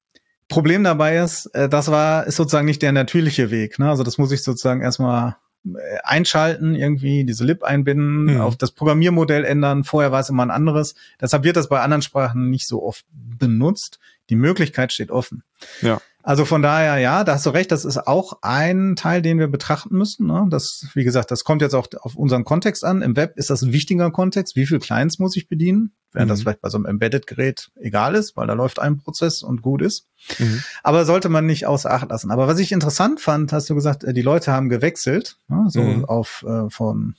[0.48, 3.80] Problem dabei ist, äh, das war, ist sozusagen nicht der natürliche Weg.
[3.80, 3.90] Ne?
[3.90, 8.42] Also das muss ich sozusagen erstmal äh, einschalten, irgendwie diese Lib einbinden, mhm.
[8.42, 9.84] auf das Programmiermodell ändern.
[9.84, 10.96] Vorher war es immer ein anderes.
[11.22, 14.00] Deshalb wird das bei anderen Sprachen nicht so oft benutzt.
[14.30, 15.44] Die Möglichkeit steht offen.
[15.82, 16.02] Ja.
[16.26, 19.50] Also von daher, ja, da hast du recht, das ist auch ein Teil, den wir
[19.50, 20.26] betrachten müssen.
[20.26, 20.48] Ne?
[20.50, 23.02] Das, wie gesagt, das kommt jetzt auch auf unseren Kontext an.
[23.02, 24.56] Im Web ist das ein wichtiger Kontext.
[24.56, 25.92] Wie viel Clients muss ich bedienen?
[26.14, 26.34] Während mhm.
[26.34, 29.82] das vielleicht bei so einem Embedded-Gerät egal ist, weil da läuft ein Prozess und gut
[29.82, 30.08] ist.
[30.40, 30.64] Mhm.
[30.82, 32.32] Aber sollte man nicht außer Acht lassen.
[32.32, 35.66] Aber was ich interessant fand, hast du gesagt, äh, die Leute haben gewechselt, ne?
[35.68, 36.06] so mhm.
[36.06, 37.16] auf äh, von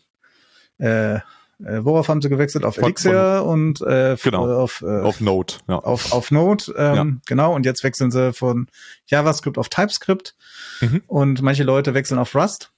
[0.78, 1.18] äh,
[1.64, 2.64] äh, worauf haben sie gewechselt?
[2.64, 5.55] Auf Elixir von, und äh, genau, auf, äh, auf Node.
[5.68, 5.79] Ja.
[5.79, 7.07] Auf, auf Node, ähm, ja.
[7.27, 7.55] genau.
[7.55, 8.68] Und jetzt wechseln sie von
[9.07, 10.35] JavaScript auf TypeScript
[10.81, 11.03] mhm.
[11.07, 12.72] und manche Leute wechseln auf Rust.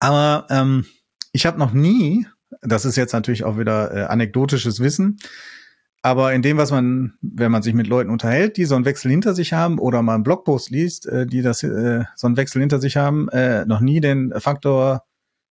[0.00, 0.86] Aber ähm,
[1.32, 2.26] ich habe noch nie,
[2.62, 5.18] das ist jetzt natürlich auch wieder äh, anekdotisches Wissen,
[6.04, 9.10] aber in dem, was man, wenn man sich mit Leuten unterhält, die so einen Wechsel
[9.10, 12.60] hinter sich haben oder mal einen Blogpost liest, äh, die das äh, so einen Wechsel
[12.60, 15.04] hinter sich haben, äh, noch nie den Faktor,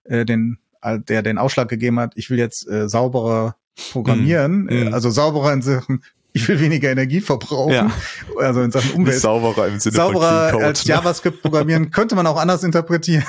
[0.04, 3.56] äh, den der den Ausschlag gegeben hat, ich will jetzt äh, sauberer
[3.92, 4.94] programmieren, mm.
[4.94, 6.02] also sauberer in Sachen,
[6.34, 7.92] ich will weniger Energie verbrauchen, ja.
[8.38, 9.14] also in Sachen Umwelt.
[9.14, 10.94] Nicht sauberer im Sinne sauberer von als ne?
[10.94, 13.24] JavaScript programmieren könnte man auch anders interpretieren,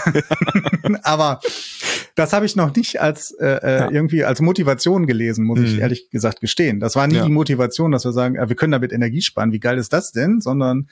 [1.04, 1.40] aber
[2.16, 3.92] das habe ich noch nicht als äh, äh, ja.
[3.92, 5.66] irgendwie als Motivation gelesen, muss mm.
[5.66, 5.80] ich mhm.
[5.80, 6.80] ehrlich gesagt gestehen.
[6.80, 7.26] Das war nie ja.
[7.26, 9.52] die Motivation, dass wir sagen, wir können damit Energie sparen.
[9.52, 10.40] Wie geil ist das denn?
[10.40, 10.88] Sondern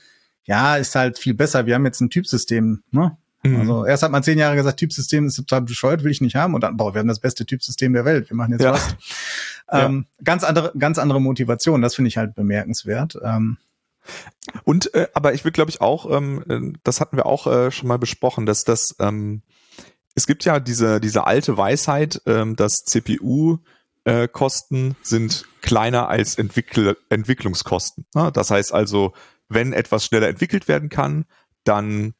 [0.45, 1.65] ja, ist halt viel besser.
[1.65, 3.17] Wir haben jetzt ein Typsystem, ne?
[3.43, 3.59] Mhm.
[3.59, 6.53] Also erst hat man zehn Jahre gesagt, Typsystem ist total bescheuert, will ich nicht haben.
[6.53, 8.29] Und dann, boah, wir haben das beste Typsystem der Welt.
[8.29, 8.73] Wir machen jetzt ja.
[8.73, 8.95] was.
[9.71, 10.23] Ähm, ja.
[10.25, 11.81] Ganz andere, ganz andere Motivation.
[11.81, 13.17] Das finde ich halt bemerkenswert.
[13.23, 13.57] Ähm,
[14.63, 17.71] und äh, aber ich würde, glaube ich, auch, ähm, äh, das hatten wir auch äh,
[17.71, 19.43] schon mal besprochen, dass das ähm,
[20.13, 23.59] es gibt ja diese diese alte Weisheit, ähm, dass CPU
[24.03, 28.05] äh, Kosten sind kleiner als Entwickl Entwicklungskosten.
[28.15, 29.13] Ja, das heißt also,
[29.47, 31.25] wenn etwas schneller entwickelt werden kann,
[31.63, 32.13] dann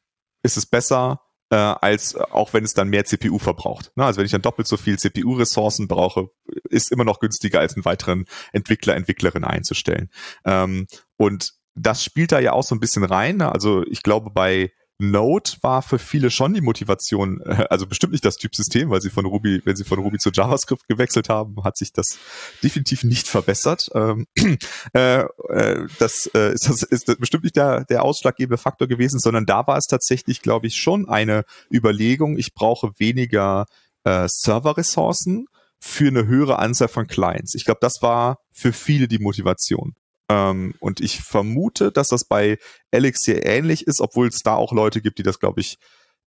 [0.44, 3.92] ist es besser, äh, als auch wenn es dann mehr CPU verbraucht.
[3.96, 4.06] Ne?
[4.06, 6.30] Also wenn ich dann doppelt so viel CPU-Ressourcen brauche,
[6.70, 10.10] ist immer noch günstiger, als einen weiteren Entwickler, Entwicklerin einzustellen.
[10.46, 13.38] Ähm, und das spielt da ja auch so ein bisschen rein.
[13.38, 13.52] Ne?
[13.52, 18.24] Also ich glaube, bei Node war für viele schon die Motivation, äh, also bestimmt nicht
[18.24, 21.76] das Typsystem, weil sie von Ruby, wenn sie von Ruby zu JavaScript gewechselt haben, hat
[21.76, 22.20] sich das
[22.64, 23.90] definitiv nicht verbessert.
[23.96, 24.28] Ähm,
[24.94, 29.46] äh, äh, das, äh, ist, das ist bestimmt nicht der, der ausschlaggebende Faktor gewesen, sondern
[29.46, 33.66] da war es tatsächlich, glaube ich, schon eine Überlegung, ich brauche weniger
[34.04, 35.48] äh, Serverressourcen
[35.80, 37.56] für eine höhere Anzahl von Clients.
[37.56, 39.96] Ich glaube, das war für viele die Motivation.
[40.32, 42.58] Ähm, und ich vermute, dass das bei
[42.90, 45.78] Elixir ähnlich ist, obwohl es da auch Leute gibt, die das, glaube ich,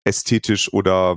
[0.05, 1.17] ästhetisch oder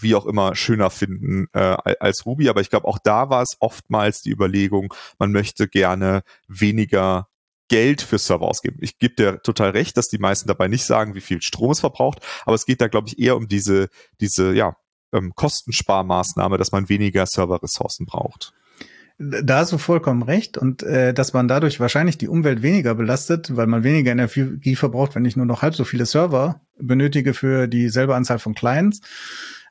[0.00, 2.48] wie auch immer schöner finden äh, als Ruby.
[2.48, 7.28] Aber ich glaube, auch da war es oftmals die Überlegung, man möchte gerne weniger
[7.68, 8.78] Geld für Server ausgeben.
[8.80, 11.80] Ich gebe dir total recht, dass die meisten dabei nicht sagen, wie viel Strom es
[11.80, 14.74] verbraucht, aber es geht da, glaube ich, eher um diese, diese ja,
[15.12, 18.54] ähm, Kostensparmaßnahme, dass man weniger Serverressourcen braucht.
[19.20, 23.56] Da hast du vollkommen recht und äh, dass man dadurch wahrscheinlich die Umwelt weniger belastet,
[23.56, 27.66] weil man weniger Energie verbraucht, wenn ich nur noch halb so viele Server benötige für
[27.66, 29.00] dieselbe Anzahl von Clients,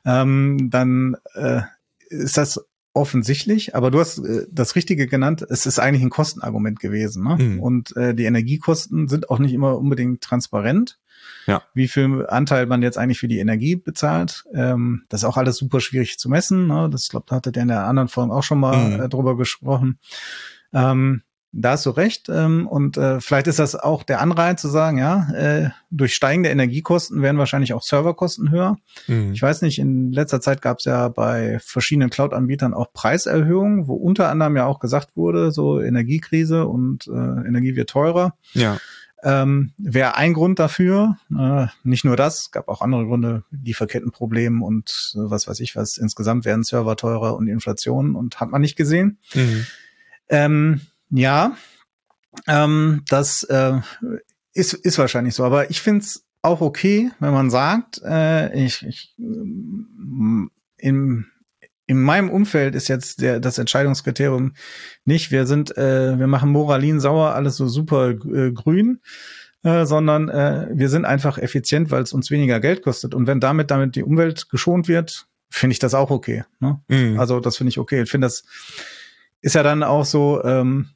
[0.04, 1.62] ähm, dann äh,
[2.10, 2.62] ist das
[2.98, 7.24] offensichtlich, aber du hast äh, das Richtige genannt, es ist eigentlich ein Kostenargument gewesen.
[7.24, 7.36] Ne?
[7.36, 7.60] Mhm.
[7.60, 10.98] Und äh, die Energiekosten sind auch nicht immer unbedingt transparent.
[11.46, 11.62] Ja.
[11.72, 14.44] Wie viel Anteil man jetzt eigentlich für die Energie bezahlt.
[14.52, 16.66] Ähm, das ist auch alles super schwierig zu messen.
[16.66, 16.88] Ne?
[16.90, 19.00] Das glaube, da hattet ihr in der anderen Folge auch schon mal mhm.
[19.00, 19.98] äh, drüber gesprochen.
[20.72, 21.22] Ähm,
[21.60, 22.28] da hast du recht.
[22.28, 26.50] Ähm, und äh, vielleicht ist das auch der Anreiz zu sagen, ja, äh, durch steigende
[26.50, 28.76] Energiekosten werden wahrscheinlich auch Serverkosten höher.
[29.06, 29.32] Mhm.
[29.32, 33.94] Ich weiß nicht, in letzter Zeit gab es ja bei verschiedenen Cloud-Anbietern auch Preiserhöhungen, wo
[33.94, 37.10] unter anderem ja auch gesagt wurde, so Energiekrise und äh,
[37.46, 38.34] Energie wird teurer.
[38.52, 38.78] Ja.
[39.22, 41.16] Ähm, Wäre ein Grund dafür.
[41.36, 45.96] Äh, nicht nur das, gab auch andere Gründe, Lieferkettenprobleme und äh, was weiß ich was.
[45.96, 49.18] Insgesamt werden Server teurer und Inflation und hat man nicht gesehen.
[49.34, 49.66] Mhm.
[50.28, 51.56] Ähm, ja,
[52.46, 53.80] ähm, das äh,
[54.52, 55.44] ist, ist wahrscheinlich so.
[55.44, 61.26] Aber ich finde es auch okay, wenn man sagt, äh, ich, ich in,
[61.86, 64.54] in meinem Umfeld ist jetzt der, das Entscheidungskriterium
[65.04, 69.00] nicht, wir sind, äh, wir machen Moralin sauer, alles so super äh, grün,
[69.64, 73.14] äh, sondern äh, wir sind einfach effizient, weil es uns weniger Geld kostet.
[73.14, 76.44] Und wenn damit damit die Umwelt geschont wird, finde ich das auch okay.
[76.60, 76.80] Ne?
[76.88, 77.18] Mhm.
[77.18, 78.02] Also das finde ich okay.
[78.02, 78.44] Ich finde das
[79.40, 80.90] ist ja dann auch so, ähm,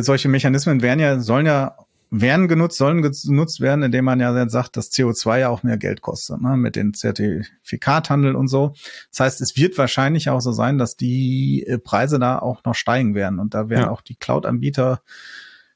[0.00, 1.76] solche Mechanismen werden ja, sollen ja,
[2.10, 6.02] werden genutzt, sollen genutzt werden, indem man ja sagt, dass CO2 ja auch mehr Geld
[6.02, 8.74] kostet, ne, mit den Zertifikathandel und so.
[9.10, 12.74] Das heißt, es wird wahrscheinlich auch so sein, dass die äh, Preise da auch noch
[12.74, 13.90] steigen werden und da werden ja.
[13.90, 15.02] auch die Cloud-Anbieter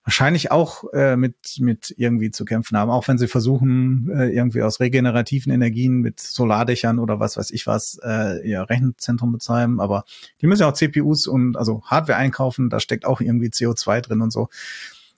[0.07, 4.62] wahrscheinlich auch äh, mit, mit irgendwie zu kämpfen haben, auch wenn sie versuchen, äh, irgendwie
[4.62, 9.81] aus regenerativen Energien mit Solardächern oder was weiß ich was, äh, ihr Rechenzentrum betreiben.
[9.81, 10.05] Aber
[10.40, 14.23] die müssen ja auch CPUs und also Hardware einkaufen, da steckt auch irgendwie CO2 drin
[14.23, 14.49] und so.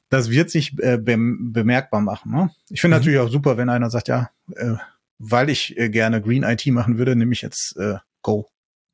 [0.08, 2.32] Das wird sich äh, bemerkbar machen.
[2.32, 2.50] Ne?
[2.70, 3.00] Ich finde mhm.
[3.00, 4.76] natürlich auch super, wenn einer sagt, ja, äh,
[5.18, 8.48] weil ich äh, gerne Green IT machen würde, nehme ich jetzt äh, Go.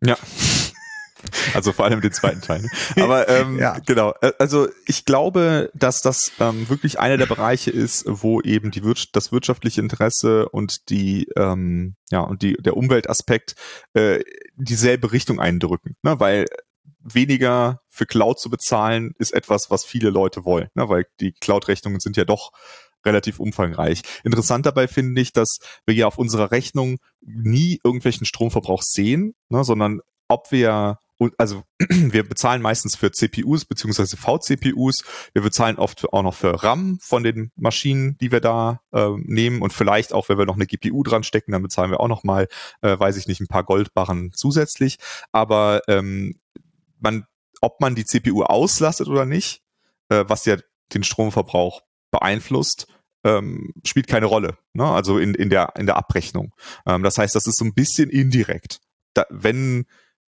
[0.04, 0.16] Ja.
[1.54, 2.68] Also vor allem den zweiten Teil.
[3.00, 3.78] Aber ähm, ja.
[3.86, 8.82] genau, also ich glaube, dass das ähm, wirklich einer der Bereiche ist, wo eben die
[8.82, 13.54] Wir das wirtschaftliche Interesse und die ähm, ja und die der Umweltaspekt
[13.92, 14.20] äh,
[14.56, 16.18] dieselbe Richtung eindrücken, ne?
[16.18, 16.46] weil
[17.00, 20.88] weniger für Cloud zu bezahlen ist etwas, was viele Leute wollen, ne?
[20.88, 22.52] weil die Cloud-Rechnungen sind ja doch
[23.04, 24.02] relativ umfangreich.
[24.24, 29.64] Interessant dabei finde ich, dass wir ja auf unserer Rechnung nie irgendwelchen Stromverbrauch sehen, ne,
[29.64, 35.04] sondern ob wir und also wir bezahlen meistens für CPUs beziehungsweise VCPUs.
[35.32, 39.62] Wir bezahlen oft auch noch für RAM von den Maschinen, die wir da äh, nehmen
[39.62, 42.24] und vielleicht auch, wenn wir noch eine GPU dran stecken, dann bezahlen wir auch noch
[42.24, 42.46] mal,
[42.82, 44.98] äh, weiß ich nicht, ein paar Goldbarren zusätzlich.
[45.32, 46.38] Aber ähm,
[47.00, 47.24] man,
[47.60, 49.62] ob man die CPU auslastet oder nicht,
[50.10, 50.58] äh, was ja
[50.92, 52.86] den Stromverbrauch beeinflusst,
[53.24, 54.58] ähm, spielt keine Rolle.
[54.74, 54.84] Ne?
[54.84, 56.54] Also in, in der in der Abrechnung.
[56.86, 58.80] Ähm, das heißt, das ist so ein bisschen indirekt.
[59.14, 59.86] Da, wenn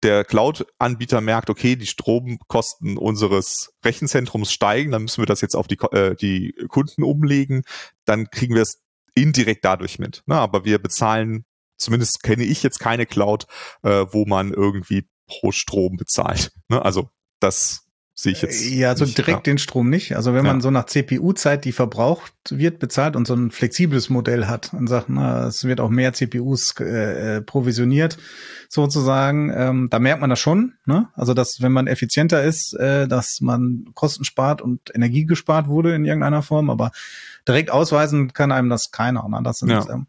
[0.05, 5.67] der Cloud-Anbieter merkt, okay, die Stromkosten unseres Rechenzentrums steigen, dann müssen wir das jetzt auf
[5.67, 7.63] die, äh, die Kunden umlegen,
[8.05, 8.83] dann kriegen wir es
[9.15, 10.21] indirekt dadurch mit.
[10.27, 10.35] Ne?
[10.35, 11.45] Aber wir bezahlen,
[11.77, 13.47] zumindest kenne ich jetzt keine Cloud,
[13.81, 16.51] äh, wo man irgendwie pro Strom bezahlt.
[16.69, 16.85] Ne?
[16.85, 17.84] Also das
[18.17, 18.65] sehe ich jetzt.
[18.71, 19.53] Ja, also nicht, direkt ja.
[19.53, 20.15] den Strom nicht.
[20.15, 20.53] Also wenn ja.
[20.53, 24.87] man so nach CPU-Zeit, die verbraucht wird, bezahlt und so ein flexibles Modell hat und
[24.87, 28.17] sagt, na, es wird auch mehr CPUs äh, äh, provisioniert,
[28.69, 30.75] sozusagen, ähm, da merkt man das schon.
[30.85, 31.09] Ne?
[31.13, 35.93] Also dass, wenn man effizienter ist, äh, dass man Kosten spart und Energie gespart wurde
[35.93, 36.91] in irgendeiner Form, aber
[37.45, 39.27] direkt ausweisen kann einem das keiner.
[39.27, 39.41] Ne?
[39.43, 39.85] Das sind, ja.
[39.89, 40.07] ähm,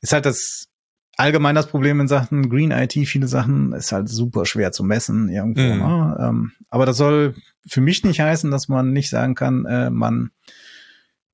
[0.00, 0.69] ist halt das
[1.20, 5.28] allgemein das Problem in Sachen Green IT, viele Sachen ist halt super schwer zu messen
[5.28, 5.62] irgendwo.
[5.62, 5.78] Mhm.
[5.78, 6.16] Ne?
[6.20, 7.34] Ähm, aber das soll
[7.66, 10.30] für mich nicht heißen, dass man nicht sagen kann, äh, man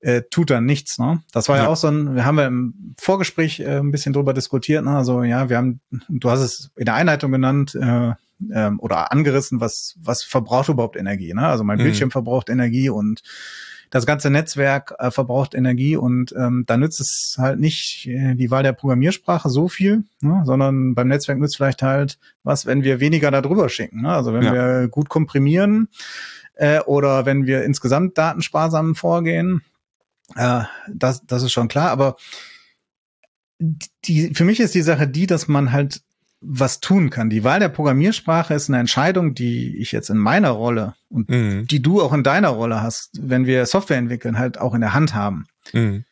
[0.01, 0.99] äh, tut dann nichts.
[0.99, 1.23] Ne?
[1.33, 1.65] Das war ja.
[1.65, 4.85] ja auch so ein, wir haben ja im Vorgespräch äh, ein bisschen drüber diskutiert.
[4.85, 4.91] Ne?
[4.97, 8.13] Also ja, wir haben, du hast es in der Einleitung genannt äh,
[8.51, 11.33] äh, oder angerissen, was was verbraucht überhaupt Energie.
[11.33, 11.47] Ne?
[11.47, 11.85] Also mein mhm.
[11.85, 13.23] Bildschirm verbraucht Energie und
[13.97, 18.51] das ganze Netzwerk äh, verbraucht Energie und ähm, da nützt es halt nicht äh, die
[18.51, 23.01] Wahl der Programmiersprache so viel, ne, sondern beim Netzwerk nützt vielleicht halt was, wenn wir
[23.01, 24.03] weniger darüber schicken.
[24.03, 24.13] Ne?
[24.13, 24.53] Also wenn ja.
[24.53, 25.89] wir gut komprimieren
[26.55, 29.63] äh, oder wenn wir insgesamt datensparsam vorgehen,
[30.35, 30.63] äh,
[30.93, 31.91] das, das ist schon klar.
[31.91, 32.17] Aber
[33.59, 36.03] die, für mich ist die Sache die, dass man halt
[36.41, 37.31] was tun kann.
[37.31, 41.67] Die Wahl der Programmiersprache ist eine Entscheidung, die ich jetzt in meiner Rolle und mhm.
[41.67, 44.95] die du auch in deiner Rolle hast, wenn wir Software entwickeln, halt auch in der
[44.95, 45.47] Hand haben.
[45.73, 46.05] Mhm.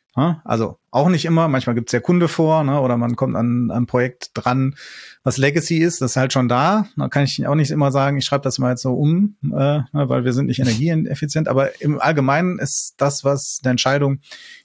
[0.45, 3.73] Also auch nicht immer, manchmal gibt es der Kunde vor, ne, oder man kommt an
[3.73, 4.77] ein Projekt dran,
[5.25, 6.87] was Legacy ist, das ist halt schon da.
[6.97, 9.49] Da kann ich auch nicht immer sagen, ich schreibe das mal jetzt so um, äh,
[9.49, 11.49] ne, weil wir sind nicht energieeffizient.
[11.49, 14.21] Aber im Allgemeinen ist das, was eine Entscheidung,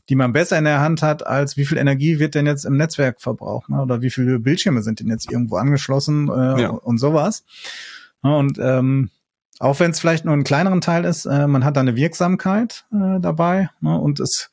[0.10, 2.78] die man besser in der Hand hat, als wie viel Energie wird denn jetzt im
[2.78, 6.70] Netzwerk verbraucht, ne, oder wie viele Bildschirme sind denn jetzt irgendwo angeschlossen äh, ja.
[6.70, 7.46] und sowas.
[8.22, 9.10] Und ähm,
[9.60, 12.86] auch wenn es vielleicht nur einen kleineren Teil ist, äh, man hat da eine Wirksamkeit
[12.92, 13.98] äh, dabei ne?
[14.00, 14.50] und es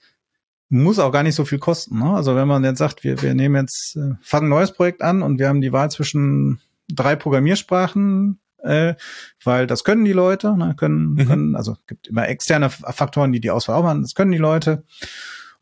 [0.68, 2.00] muss auch gar nicht so viel kosten.
[2.00, 2.11] Ne?
[2.11, 5.22] Also wenn man jetzt sagt, wir, wir nehmen jetzt, äh, fangen ein neues Projekt an
[5.22, 8.94] und wir haben die Wahl zwischen drei Programmiersprachen, äh,
[9.42, 10.74] weil das können die Leute, ne?
[10.76, 11.26] können, mhm.
[11.26, 14.84] können, also gibt immer externe Faktoren, die die Auswahl auch machen, das können die Leute.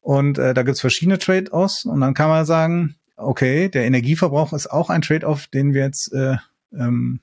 [0.05, 4.67] Und äh, da gibt's verschiedene Trade-offs und dann kann man sagen, okay, der Energieverbrauch ist
[4.67, 6.37] auch ein Trade-off, den wir jetzt äh,
[6.79, 7.21] ähm,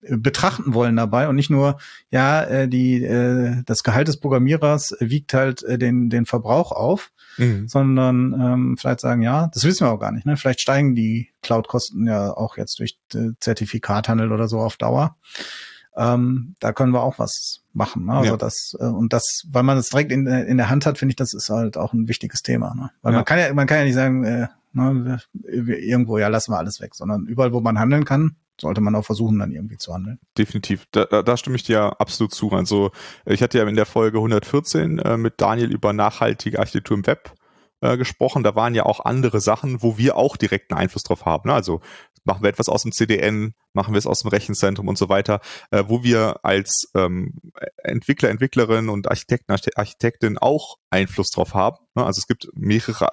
[0.00, 1.78] betrachten wollen dabei und nicht nur,
[2.10, 7.12] ja, äh, die, äh, das Gehalt des Programmierers wiegt halt äh, den, den Verbrauch auf,
[7.36, 7.68] mhm.
[7.68, 10.26] sondern ähm, vielleicht sagen, ja, das wissen wir auch gar nicht.
[10.26, 10.36] Ne?
[10.36, 15.16] Vielleicht steigen die Cloud-Kosten ja auch jetzt durch äh, Zertifikathandel oder so auf Dauer.
[16.00, 18.06] Ähm, da können wir auch was machen.
[18.06, 18.14] Ne?
[18.14, 18.36] Also ja.
[18.38, 21.16] das äh, und das, weil man es direkt in, in der Hand hat, finde ich,
[21.16, 22.74] das ist halt auch ein wichtiges Thema.
[22.74, 22.90] Ne?
[23.02, 23.18] Weil ja.
[23.18, 26.80] man kann ja, man kann ja nicht sagen, äh, ne, irgendwo ja lassen wir alles
[26.80, 30.18] weg, sondern überall, wo man handeln kann, sollte man auch versuchen, dann irgendwie zu handeln.
[30.38, 30.86] Definitiv.
[30.90, 32.50] Da, da stimme ich dir absolut zu.
[32.50, 32.92] Also
[33.26, 37.34] ich hatte ja in der Folge 114 äh, mit Daniel über nachhaltige Architektur im Web
[37.82, 38.42] äh, gesprochen.
[38.42, 41.48] Da waren ja auch andere Sachen, wo wir auch direkten Einfluss drauf haben.
[41.48, 41.54] Ne?
[41.54, 41.80] Also
[42.24, 45.40] machen wir etwas aus dem CDN, machen wir es aus dem Rechenzentrum und so weiter,
[45.70, 47.34] äh, wo wir als ähm,
[47.78, 51.78] Entwickler, Entwicklerin und Architekten, Architektin auch Einfluss drauf haben.
[51.94, 52.04] Ne?
[52.04, 53.08] Also es gibt mehrere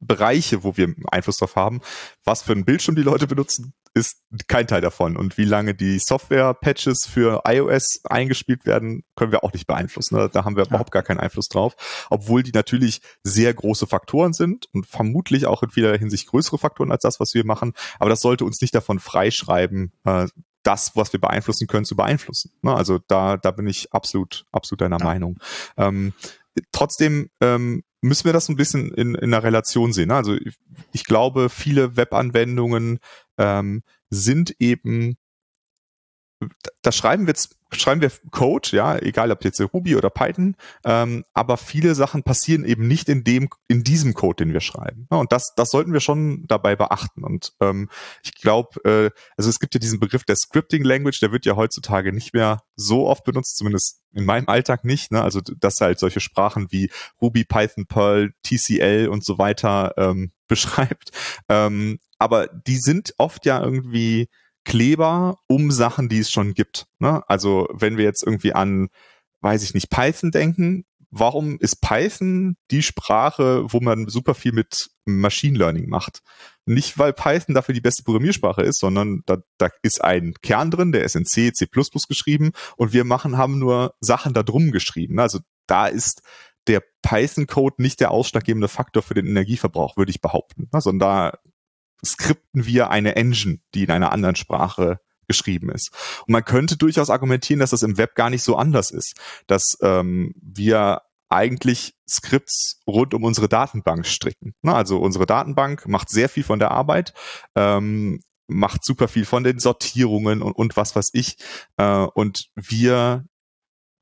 [0.00, 1.80] Bereiche, wo wir Einfluss drauf haben.
[2.24, 5.16] Was für ein Bildschirm die Leute benutzen, ist kein Teil davon.
[5.16, 10.16] Und wie lange die Software-Patches für iOS eingespielt werden, können wir auch nicht beeinflussen.
[10.16, 10.28] Ne?
[10.32, 10.68] Da haben wir ja.
[10.68, 11.74] überhaupt gar keinen Einfluss drauf.
[12.10, 16.92] Obwohl die natürlich sehr große Faktoren sind und vermutlich auch in vieler Hinsicht größere Faktoren
[16.92, 17.72] als das, was wir machen.
[17.98, 20.26] Aber das sollte uns nicht davon freischreiben, äh,
[20.62, 22.52] das, was wir beeinflussen können, zu beeinflussen.
[22.62, 22.74] Ne?
[22.74, 25.04] Also da, da bin ich absolut, absolut deiner ja.
[25.04, 25.38] Meinung.
[25.76, 26.12] Ähm,
[26.72, 30.08] trotzdem ähm, müssen wir das ein bisschen in, in einer Relation sehen.
[30.08, 30.14] Ne?
[30.14, 30.56] Also ich,
[30.92, 32.98] ich glaube, viele Webanwendungen
[33.36, 35.16] ähm, sind eben,
[36.82, 41.24] da schreiben wir jetzt schreiben wir Code, ja, egal ob jetzt Ruby oder Python, ähm,
[41.34, 45.06] aber viele Sachen passieren eben nicht in dem, in diesem Code, den wir schreiben.
[45.10, 47.24] Ja, und das, das sollten wir schon dabei beachten.
[47.24, 47.88] Und ähm,
[48.22, 51.56] ich glaube, äh, also es gibt ja diesen Begriff der Scripting Language, der wird ja
[51.56, 55.12] heutzutage nicht mehr so oft benutzt, zumindest in meinem Alltag nicht.
[55.12, 55.22] Ne?
[55.22, 56.90] Also dass halt solche Sprachen wie
[57.20, 61.10] Ruby, Python, Perl, TCL und so weiter ähm, beschreibt.
[61.48, 64.28] Ähm, aber die sind oft ja irgendwie
[64.68, 66.84] Kleber um Sachen, die es schon gibt.
[66.98, 67.22] Ne?
[67.26, 68.88] Also wenn wir jetzt irgendwie an,
[69.40, 74.90] weiß ich nicht, Python denken, warum ist Python die Sprache, wo man super viel mit
[75.06, 76.20] Machine Learning macht?
[76.66, 80.92] Nicht, weil Python dafür die beste Programmiersprache ist, sondern da, da ist ein Kern drin,
[80.92, 81.66] der ist in C, C++
[82.06, 85.14] geschrieben und wir machen, haben nur Sachen da drum geschrieben.
[85.14, 85.22] Ne?
[85.22, 86.20] Also da ist
[86.66, 91.38] der Python-Code nicht der ausschlaggebende Faktor für den Energieverbrauch, würde ich behaupten, sondern da
[92.04, 95.90] skripten wir eine Engine, die in einer anderen Sprache geschrieben ist.
[96.26, 99.14] Und man könnte durchaus argumentieren, dass das im Web gar nicht so anders ist,
[99.46, 104.54] dass ähm, wir eigentlich Skripts rund um unsere Datenbank stricken.
[104.62, 107.12] Na, also unsere Datenbank macht sehr viel von der Arbeit,
[107.54, 111.36] ähm, macht super viel von den Sortierungen und, und was weiß ich.
[111.76, 113.26] Äh, und wir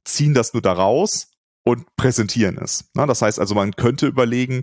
[0.05, 1.33] ziehen das nur daraus
[1.65, 2.89] und präsentieren es.
[2.95, 4.63] Na, das heißt also, man könnte überlegen,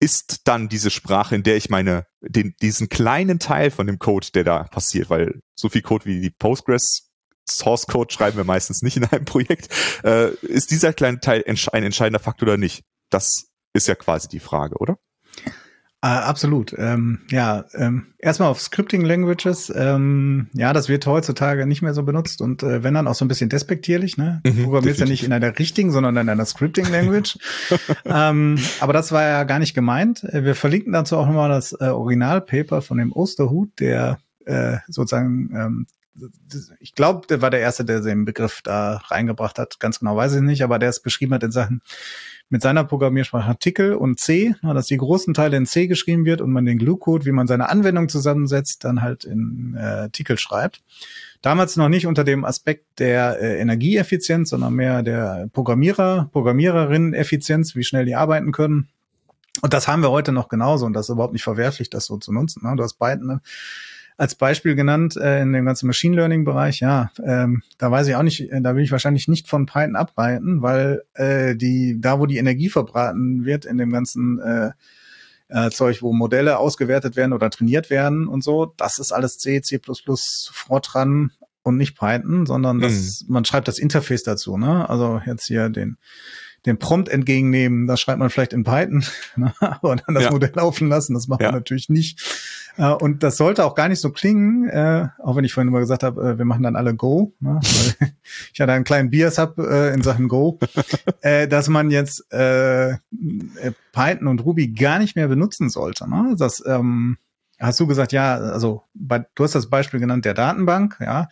[0.00, 4.28] ist dann diese Sprache, in der ich meine, den, diesen kleinen Teil von dem Code,
[4.34, 7.10] der da passiert, weil so viel Code wie die Postgres
[7.48, 9.68] Source Code schreiben wir meistens nicht in einem Projekt,
[10.02, 12.84] äh, ist dieser kleine Teil ein entscheidender Faktor oder nicht?
[13.10, 14.98] Das ist ja quasi die Frage, oder?
[16.04, 16.74] Äh, absolut.
[16.76, 19.72] Ähm, ja, ähm, erstmal auf Scripting Languages.
[19.74, 23.24] Ähm, ja, das wird heutzutage nicht mehr so benutzt und äh, wenn dann auch so
[23.24, 24.18] ein bisschen despektierlich.
[24.18, 24.42] Ne?
[24.44, 27.38] Du mhm, programmierst ja nicht in einer richtigen, sondern in einer Scripting Language.
[28.04, 30.24] ähm, aber das war ja gar nicht gemeint.
[30.24, 35.56] Äh, wir verlinken dazu auch nochmal das äh, Originalpaper von dem Osterhut, der äh, sozusagen
[35.56, 35.86] ähm,
[36.78, 39.80] ich glaube, der war der Erste, der den Begriff da reingebracht hat.
[39.80, 41.80] Ganz genau weiß ich nicht, aber der es beschrieben hat in Sachen
[42.50, 46.52] mit seiner Programmiersprache Artikel und C, dass die großen Teile in C geschrieben wird und
[46.52, 50.82] man den Glue-Code, wie man seine Anwendung zusammensetzt, dann halt in äh, Artikel schreibt.
[51.42, 57.84] Damals noch nicht unter dem Aspekt der äh, Energieeffizienz, sondern mehr der Programmierer, Programmiererinnen-Effizienz, wie
[57.84, 58.88] schnell die arbeiten können.
[59.60, 62.16] Und das haben wir heute noch genauso und das ist überhaupt nicht verwerflich, das so
[62.16, 62.66] zu nutzen.
[62.66, 62.74] Ne?
[62.76, 63.40] Du hast beiden ne?
[64.16, 66.80] Als Beispiel genannt äh, in dem ganzen Machine Learning Bereich.
[66.80, 69.96] Ja, ähm, da weiß ich auch nicht, äh, da will ich wahrscheinlich nicht von Python
[69.96, 74.70] abreiten, weil äh, die da, wo die Energie verbraten wird in dem ganzen äh,
[75.48, 79.60] äh, Zeug, wo Modelle ausgewertet werden oder trainiert werden und so, das ist alles C,
[79.62, 79.80] C++,
[80.52, 83.32] Fortran und nicht Python, sondern das, mhm.
[83.32, 84.56] man schreibt das Interface dazu.
[84.56, 84.88] Ne?
[84.88, 85.96] Also jetzt hier den
[86.66, 89.04] den Prompt entgegennehmen, das schreibt man vielleicht in Python,
[89.36, 89.52] ne?
[89.60, 90.30] aber dann das ja.
[90.30, 91.48] Modell laufen lassen, das macht ja.
[91.48, 92.22] man natürlich nicht
[92.76, 95.80] Äh, und das sollte auch gar nicht so klingen, äh, auch wenn ich vorhin immer
[95.80, 97.34] gesagt habe, äh, wir machen dann alle Go.
[97.40, 97.60] Ne?
[98.52, 100.58] ich hatte einen kleinen Bias-Hub äh, in Sachen Go,
[101.22, 102.98] dass man jetzt Python
[104.26, 106.08] und Ruby gar nicht mehr benutzen sollte.
[106.08, 106.34] Ne?
[106.38, 107.18] Das ähm,
[107.60, 111.28] hast du gesagt, ja, also bei, du hast das Beispiel genannt der Datenbank, ja.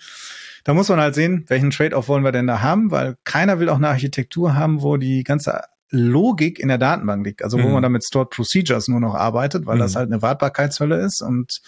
[0.64, 3.68] Da muss man halt sehen, welchen Trade-off wollen wir denn da haben, weil keiner will
[3.68, 5.61] auch eine Architektur haben, wo die ganze
[5.93, 7.45] Logik in der Datenbank liegt.
[7.45, 7.74] Also wo mhm.
[7.74, 9.80] man damit Stored Procedures nur noch arbeitet, weil mhm.
[9.80, 11.61] das halt eine Wartbarkeitshölle ist und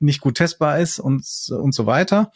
[0.00, 2.32] nicht gut testbar ist und, und so weiter.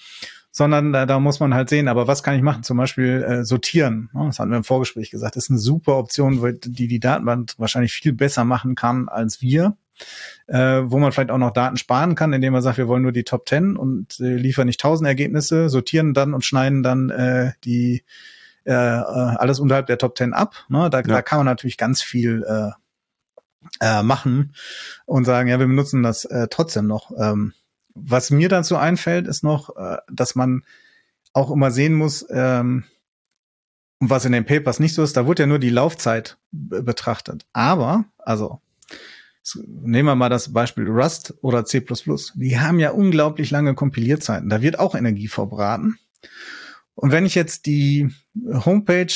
[0.54, 2.62] Sondern da, da muss man halt sehen, aber was kann ich machen?
[2.62, 4.10] Zum Beispiel äh, sortieren.
[4.12, 5.36] Das hatten wir im Vorgespräch gesagt.
[5.36, 9.76] Das ist eine super Option, die die Datenbank wahrscheinlich viel besser machen kann als wir.
[10.48, 13.12] Äh, wo man vielleicht auch noch Daten sparen kann, indem man sagt, wir wollen nur
[13.12, 17.52] die Top 10 und äh, liefern nicht 1000 Ergebnisse, sortieren dann und schneiden dann äh,
[17.64, 18.02] die
[18.64, 20.54] äh, äh, alles unterhalb der Top 10 ab.
[20.68, 20.90] Ne?
[20.90, 21.02] Da, ja.
[21.02, 22.70] da kann man natürlich ganz viel äh,
[23.80, 24.54] äh, machen
[25.06, 27.10] und sagen, ja, wir benutzen das äh, trotzdem noch.
[27.16, 27.54] Ähm,
[27.94, 30.62] was mir dazu einfällt, ist noch, äh, dass man
[31.32, 32.84] auch immer sehen muss, ähm,
[34.00, 37.46] was in den Papers nicht so ist, da wurde ja nur die Laufzeit betrachtet.
[37.52, 38.60] Aber, also,
[39.54, 41.84] nehmen wir mal das Beispiel Rust oder C++.
[42.34, 44.48] Die haben ja unglaublich lange Kompilierzeiten.
[44.48, 45.98] Da wird auch Energie verbraten.
[47.02, 48.10] Und wenn ich jetzt die
[48.64, 49.12] Homepage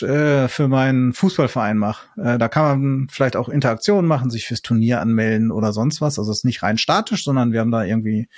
[0.00, 4.62] äh, für meinen Fußballverein mache, äh, da kann man vielleicht auch Interaktionen machen, sich fürs
[4.62, 6.18] Turnier anmelden oder sonst was.
[6.18, 8.30] Also es ist nicht rein statisch, sondern wir haben da irgendwie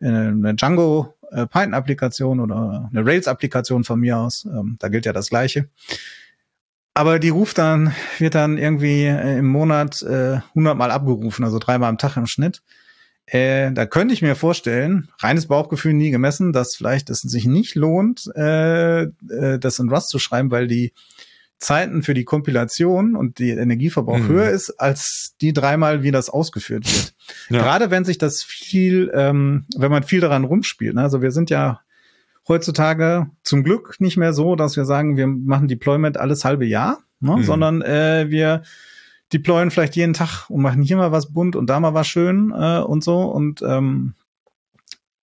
[0.00, 4.44] äh, eine Django äh, Python Applikation oder eine Rails Applikation von mir aus.
[4.44, 5.68] Ähm, da gilt ja das Gleiche.
[6.94, 11.60] Aber die ruft dann, wird dann irgendwie äh, im Monat äh, 100 Mal abgerufen, also
[11.60, 12.64] dreimal am Tag im Schnitt.
[13.26, 17.74] Äh, da könnte ich mir vorstellen, reines Bauchgefühl nie gemessen, dass vielleicht es sich nicht
[17.74, 20.92] lohnt, äh, äh, das in Rust zu schreiben, weil die
[21.58, 24.28] Zeiten für die Kompilation und die Energieverbrauch mhm.
[24.28, 27.14] höher ist als die dreimal, wie das ausgeführt wird.
[27.50, 27.62] Ja.
[27.62, 30.96] Gerade wenn sich das viel, ähm, wenn man viel daran rumspielt.
[30.96, 31.02] Ne?
[31.02, 31.80] Also wir sind ja
[32.48, 36.98] heutzutage zum Glück nicht mehr so, dass wir sagen, wir machen Deployment alles halbe Jahr,
[37.20, 37.36] ne?
[37.36, 37.44] Mhm.
[37.44, 38.62] sondern äh, wir
[39.32, 42.52] deployen vielleicht jeden Tag und machen hier mal was bunt und da mal was schön
[42.56, 43.22] äh, und so.
[43.22, 44.14] Und ähm,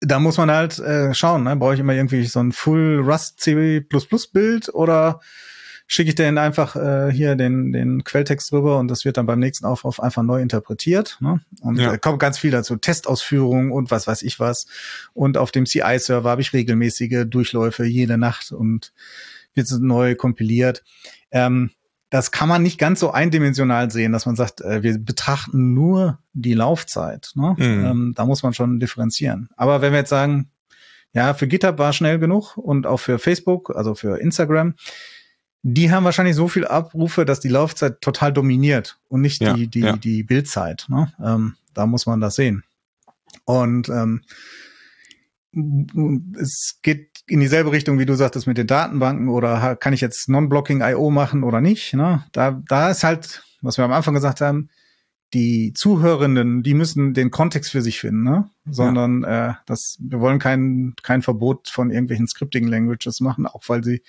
[0.02, 1.56] da muss man halt äh, schauen, ne?
[1.56, 3.86] brauche ich immer irgendwie so ein Full Rust C++
[4.34, 5.20] Bild oder
[5.88, 9.40] schicke ich den einfach äh, hier den, den Quelltext drüber und das wird dann beim
[9.40, 11.18] nächsten Aufruf einfach neu interpretiert.
[11.20, 11.42] Ne?
[11.62, 11.94] Und ja.
[11.94, 14.68] äh, kommt ganz viel dazu, Testausführungen und was weiß ich was.
[15.14, 18.94] Und auf dem CI-Server habe ich regelmäßige Durchläufe jede Nacht und
[19.56, 20.84] wird neu kompiliert.
[21.32, 21.72] Ähm,
[22.10, 26.20] das kann man nicht ganz so eindimensional sehen, dass man sagt, äh, wir betrachten nur
[26.34, 27.32] die Laufzeit.
[27.36, 27.56] Ne?
[27.58, 27.86] Mhm.
[27.86, 29.50] Ähm, da muss man schon differenzieren.
[29.56, 30.50] Aber wenn wir jetzt sagen,
[31.14, 34.76] ja, für GitHub war schnell genug und auch für Facebook, also für Instagram,
[35.62, 39.68] die haben wahrscheinlich so viel Abrufe, dass die Laufzeit total dominiert und nicht ja, die,
[39.68, 39.98] die, ja.
[39.98, 40.86] die Bildzeit.
[40.88, 41.12] Ne?
[41.24, 42.64] Ähm, da muss man das sehen.
[43.46, 44.22] Und ähm,
[46.40, 50.30] es geht in dieselbe Richtung, wie du sagtest, mit den Datenbanken oder kann ich jetzt
[50.30, 51.94] Non-Blocking IO machen oder nicht.
[51.94, 52.24] Ne?
[52.32, 54.70] Da, da ist halt, was wir am Anfang gesagt haben,
[55.34, 58.50] die Zuhörenden, die müssen den Kontext für sich finden, ne?
[58.66, 59.50] Sondern ja.
[59.50, 64.02] äh, das, wir wollen kein, kein Verbot von irgendwelchen Scripting-Languages machen, auch weil sie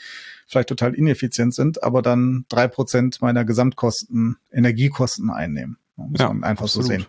[0.46, 5.76] vielleicht total ineffizient sind, aber dann drei Prozent meiner Gesamtkosten, Energiekosten einnehmen.
[5.96, 6.86] Muss ja, man einfach absolut.
[6.86, 7.06] so sehen.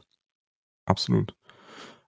[0.86, 1.34] Absolut.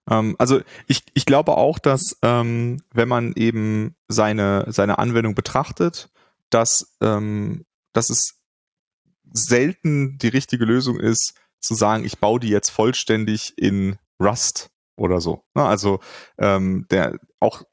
[0.09, 6.09] Ähm, also ich, ich glaube auch, dass ähm, wenn man eben seine, seine Anwendung betrachtet,
[6.49, 8.39] dass, ähm, dass es
[9.31, 15.21] selten die richtige Lösung ist, zu sagen, ich baue die jetzt vollständig in Rust oder
[15.21, 15.43] so.
[15.55, 15.63] Ne?
[15.63, 15.99] Also
[16.37, 17.63] ähm, der auch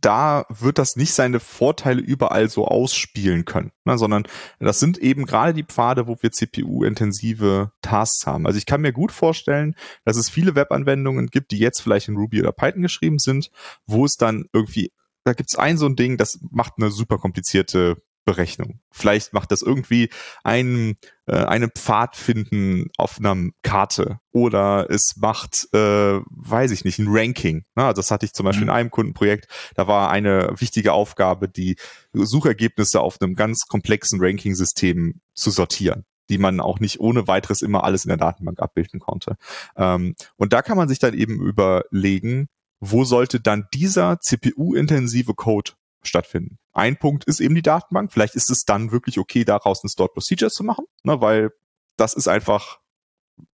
[0.00, 4.24] da wird das nicht seine Vorteile überall so ausspielen können, ne, sondern
[4.60, 8.46] das sind eben gerade die Pfade, wo wir CPU-intensive Tasks haben.
[8.46, 9.74] Also ich kann mir gut vorstellen,
[10.04, 13.50] dass es viele Webanwendungen gibt, die jetzt vielleicht in Ruby oder Python geschrieben sind,
[13.86, 14.92] wo es dann irgendwie,
[15.24, 17.96] da gibt es ein so ein Ding, das macht eine super komplizierte
[18.28, 18.78] Berechnung.
[18.90, 20.10] Vielleicht macht das irgendwie
[20.44, 26.98] einen, äh, einen Pfad finden auf einer Karte oder es macht, äh, weiß ich nicht,
[26.98, 27.64] ein Ranking.
[27.74, 28.70] Also das hatte ich zum Beispiel mhm.
[28.70, 29.48] in einem Kundenprojekt.
[29.76, 31.76] Da war eine wichtige Aufgabe, die
[32.12, 37.84] Suchergebnisse auf einem ganz komplexen Ranking-System zu sortieren die man auch nicht ohne weiteres immer
[37.84, 39.38] alles in der Datenbank abbilden konnte.
[39.76, 42.50] Ähm, und da kann man sich dann eben überlegen,
[42.80, 45.72] wo sollte dann dieser CPU-intensive Code
[46.02, 46.58] stattfinden.
[46.72, 48.12] Ein Punkt ist eben die Datenbank.
[48.12, 51.50] Vielleicht ist es dann wirklich okay, daraus eine Stored Procedure zu machen, ne, weil
[51.96, 52.78] das ist einfach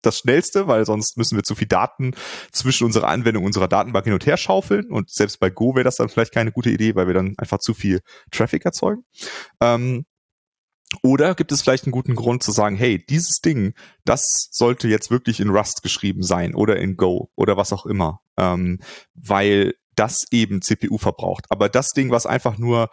[0.01, 2.14] das Schnellste, weil sonst müssen wir zu viel Daten
[2.53, 4.90] zwischen unserer Anwendung und unserer Datenbank hin und her schaufeln.
[4.90, 7.59] Und selbst bei Go wäre das dann vielleicht keine gute Idee, weil wir dann einfach
[7.59, 9.05] zu viel Traffic erzeugen.
[9.61, 10.05] Ähm,
[11.03, 13.74] Oder gibt es vielleicht einen guten Grund zu sagen, hey, dieses Ding,
[14.05, 18.20] das sollte jetzt wirklich in Rust geschrieben sein oder in Go oder was auch immer,
[18.36, 18.78] ähm,
[19.14, 21.47] weil das eben CPU verbraucht.
[21.51, 22.90] Aber das Ding, was einfach nur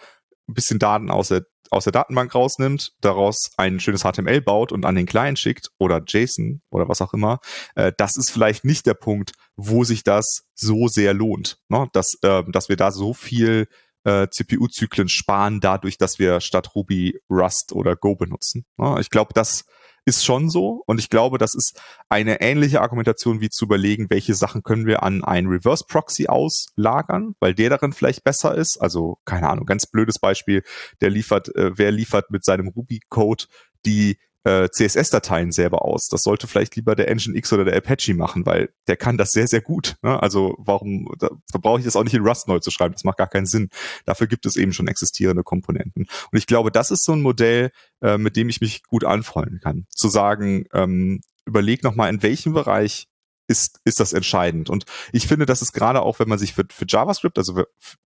[0.47, 4.85] ein bisschen Daten aus der, aus der Datenbank rausnimmt, daraus ein schönes HTML baut und
[4.85, 7.39] an den Client schickt oder JSON oder was auch immer,
[7.75, 11.87] äh, das ist vielleicht nicht der Punkt, wo sich das so sehr lohnt, ne?
[11.93, 13.67] dass, äh, dass wir da so viel
[14.03, 18.65] äh, CPU-Zyklen sparen dadurch, dass wir statt Ruby Rust oder Go benutzen.
[18.77, 19.65] Ja, ich glaube, das
[20.05, 24.33] ist schon so und ich glaube, das ist eine ähnliche Argumentation wie zu überlegen, welche
[24.33, 28.77] Sachen können wir an ein Reverse Proxy auslagern, weil der darin vielleicht besser ist.
[28.81, 30.63] Also keine Ahnung, ganz blödes Beispiel,
[31.01, 33.45] der liefert, äh, wer liefert mit seinem Ruby Code
[33.85, 36.07] die äh, CSS-Dateien selber aus.
[36.07, 39.47] Das sollte vielleicht lieber der Nginx oder der Apache machen, weil der kann das sehr,
[39.47, 39.95] sehr gut.
[40.01, 40.21] Ne?
[40.21, 42.93] Also warum, da, da brauche ich das auch nicht in Rust neu zu schreiben.
[42.93, 43.69] Das macht gar keinen Sinn.
[44.05, 46.07] Dafür gibt es eben schon existierende Komponenten.
[46.31, 47.71] Und ich glaube, das ist so ein Modell,
[48.01, 49.85] äh, mit dem ich mich gut anfreunden kann.
[49.89, 53.08] Zu sagen, ähm, überleg nochmal, in welchem Bereich
[53.49, 54.69] ist, ist das entscheidend.
[54.69, 57.63] Und ich finde, das ist gerade auch, wenn man sich für, für JavaScript, also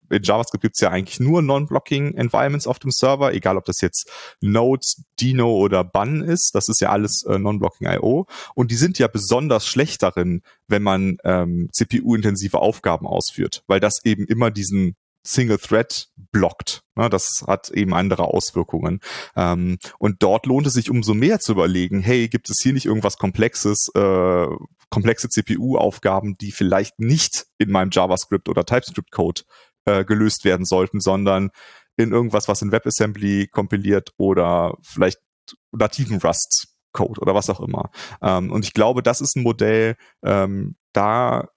[0.08, 4.10] in JavaScript gibt's ja eigentlich nur Non-Blocking Environments auf dem Server, egal ob das jetzt
[4.40, 8.26] Nodes, Dino oder Bun ist, das ist ja alles äh, Non-Blocking IO.
[8.54, 14.04] Und die sind ja besonders schlecht darin, wenn man ähm, CPU-intensive Aufgaben ausführt, weil das
[14.04, 16.82] eben immer diesen Single Thread blockt.
[16.94, 19.00] Das hat eben andere Auswirkungen.
[19.36, 22.86] Ähm, und dort lohnt es sich umso mehr zu überlegen, hey, gibt es hier nicht
[22.86, 24.46] irgendwas Komplexes, äh,
[24.90, 29.42] komplexe CPU-Aufgaben, die vielleicht nicht in meinem JavaScript oder TypeScript-Code
[29.84, 31.50] äh, gelöst werden sollten, sondern
[31.96, 35.18] in irgendwas, was in WebAssembly kompiliert oder vielleicht
[35.72, 37.90] nativen Rust Code oder was auch immer.
[38.20, 41.48] Ähm, und ich glaube, das ist ein Modell, ähm, da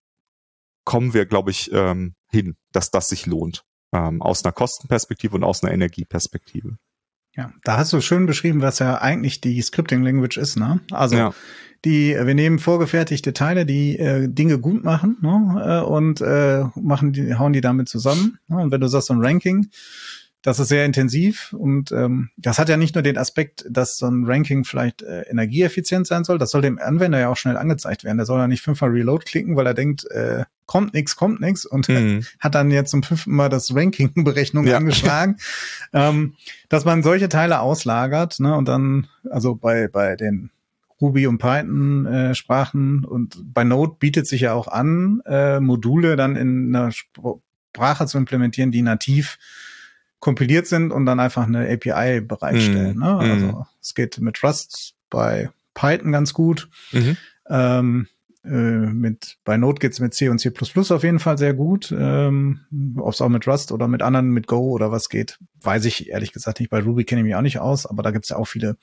[0.86, 3.64] kommen wir, glaube ich, ähm, hin, dass das sich lohnt.
[3.94, 6.78] Ähm, aus einer Kostenperspektive und aus einer Energieperspektive.
[7.36, 10.80] Ja, da hast du schön beschrieben, was ja eigentlich die Scripting Language ist, ne?
[10.92, 11.34] Also ja.
[11.84, 15.82] die, wir nehmen vorgefertigte Teile, die äh, Dinge gut machen, ne?
[15.84, 18.40] Äh, und äh, machen die, hauen die damit zusammen.
[18.48, 18.58] Ne?
[18.58, 19.68] Und wenn du sagst so ein Ranking,
[20.44, 24.06] das ist sehr intensiv und ähm, das hat ja nicht nur den Aspekt, dass so
[24.06, 28.04] ein Ranking vielleicht äh, energieeffizient sein soll, das soll dem Anwender ja auch schnell angezeigt
[28.04, 28.18] werden.
[28.18, 31.66] Der soll ja nicht fünfmal Reload klicken, weil er denkt, äh, kommt nix, kommt nix
[31.66, 32.26] und mhm.
[32.40, 34.78] hat dann jetzt zum fünften Mal das Ranking-Berechnung ja.
[34.78, 35.38] angeschlagen.
[35.94, 36.36] ähm,
[36.70, 40.50] dass man solche Teile auslagert ne, und dann, also bei, bei den
[41.00, 46.16] Ruby und Python äh, Sprachen und bei Node bietet sich ja auch an, äh, Module
[46.16, 49.38] dann in einer Sprache zu implementieren, die nativ
[50.20, 52.98] kompiliert sind und dann einfach eine API bereitstellen.
[52.98, 53.18] Mm, ne?
[53.18, 53.66] Also mm.
[53.82, 56.70] es geht mit Rust bei Python ganz gut.
[56.92, 57.18] Mhm.
[57.48, 58.15] Ähm, äh,
[58.48, 61.94] mit bei Node geht's mit C und C++ auf jeden Fall sehr gut.
[61.98, 62.62] Ähm,
[62.98, 66.10] Ob es auch mit Rust oder mit anderen, mit Go oder was geht, weiß ich
[66.10, 66.70] ehrlich gesagt nicht.
[66.70, 68.78] Bei Ruby kenne ich mich auch nicht aus, aber da gibt's ja auch viele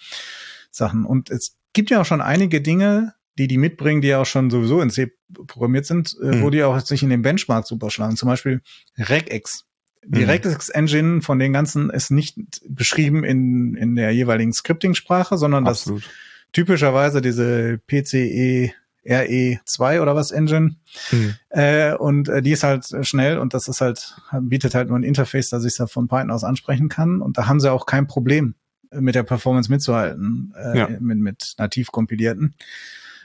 [0.70, 1.04] Sachen.
[1.04, 4.50] Und es gibt ja auch schon einige Dinge, die die mitbringen, die ja auch schon
[4.50, 5.12] sowieso in C
[5.46, 6.42] programmiert sind, äh, mhm.
[6.42, 8.16] wo die auch sich in den Benchmark super schlagen.
[8.16, 8.60] Zum Beispiel
[8.98, 9.64] regex.
[10.04, 10.40] Die mhm.
[10.72, 12.36] Engine von den ganzen ist nicht
[12.68, 16.04] beschrieben in, in der jeweiligen Scripting-Sprache, sondern Absolut.
[16.04, 16.10] das
[16.52, 18.72] typischerweise diese PCE
[19.06, 20.76] RE2 oder was Engine.
[21.10, 21.34] Mhm.
[21.48, 25.02] Äh, und äh, die ist halt schnell und das ist halt, bietet halt nur ein
[25.02, 27.20] Interface, dass ich es ja von Python aus ansprechen kann.
[27.20, 28.54] Und da haben sie auch kein Problem
[28.92, 30.88] mit der Performance mitzuhalten, äh, ja.
[31.00, 32.54] mit, mit nativ kompilierten.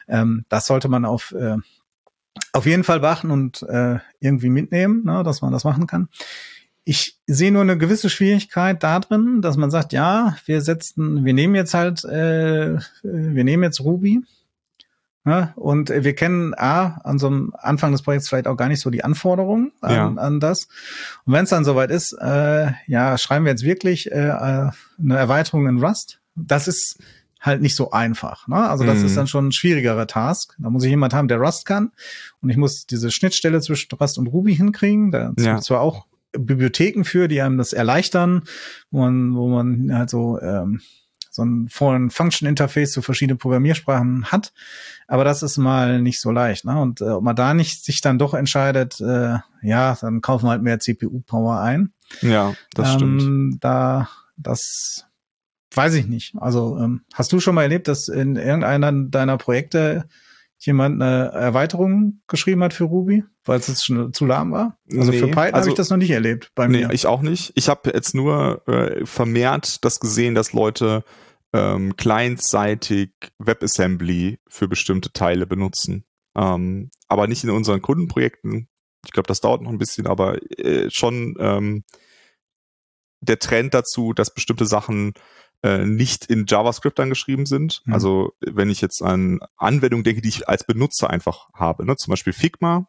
[0.07, 1.57] Ähm, das sollte man auf, äh,
[2.53, 6.07] auf jeden Fall beachten und äh, irgendwie mitnehmen, ne, dass man das machen kann.
[6.85, 11.33] Ich sehe nur eine gewisse Schwierigkeit da drin, dass man sagt, ja, wir setzen, wir
[11.33, 14.21] nehmen jetzt halt, äh, wir nehmen jetzt Ruby.
[15.27, 18.79] Ja, und wir kennen A, an so einem Anfang des Projekts vielleicht auch gar nicht
[18.79, 20.07] so die Anforderungen an, ja.
[20.07, 20.69] an das.
[21.25, 24.71] Und wenn es dann soweit ist, äh, ja, schreiben wir jetzt wirklich äh, eine
[25.17, 26.21] Erweiterung in Rust.
[26.35, 26.99] Das ist
[27.41, 28.47] halt nicht so einfach.
[28.47, 28.69] Ne?
[28.69, 29.05] Also das mhm.
[29.05, 30.55] ist dann schon ein schwierigerer Task.
[30.59, 31.91] Da muss ich jemand haben, der Rust kann.
[32.41, 35.11] Und ich muss diese Schnittstelle zwischen Rust und Ruby hinkriegen.
[35.11, 35.59] Da ja.
[35.59, 38.43] zwar auch Bibliotheken für, die einem das erleichtern,
[38.91, 40.79] wo man, wo man halt so, ähm,
[41.37, 44.53] so ein Foreign Function Interface zu verschiedenen Programmiersprachen hat.
[45.07, 46.65] Aber das ist mal nicht so leicht.
[46.65, 46.79] Ne?
[46.81, 50.51] Und äh, ob man da nicht sich dann doch entscheidet, äh, ja, dann kaufen wir
[50.51, 51.93] halt mehr CPU-Power ein.
[52.21, 53.63] Ja, das ähm, stimmt.
[53.63, 55.05] Da, das
[55.73, 56.33] weiß ich nicht.
[56.37, 60.09] Also ähm, hast du schon mal erlebt, dass in irgendeiner deiner Projekte
[60.57, 64.79] jemand eine Erweiterung geschrieben hat für Ruby, weil es schon zu lahm war?
[64.91, 66.87] Also nee, für Python also, habe ich das noch nicht erlebt bei mir.
[66.87, 67.51] Nee, ich auch nicht.
[67.55, 71.03] Ich habe jetzt nur äh, vermehrt das gesehen, dass Leute
[71.57, 76.05] ähm, clientseitig WebAssembly für bestimmte Teile benutzen.
[76.35, 78.69] Ähm, aber nicht in unseren Kundenprojekten.
[79.05, 81.83] Ich glaube, das dauert noch ein bisschen, aber äh, schon ähm,
[83.21, 85.13] der Trend dazu, dass bestimmte Sachen
[85.63, 87.81] äh, nicht in JavaScript dann geschrieben sind.
[87.85, 87.93] Mhm.
[87.93, 91.95] Also wenn ich jetzt an Anwendungen denke, die ich als Benutzer einfach habe, ne?
[91.95, 92.87] zum Beispiel Figma,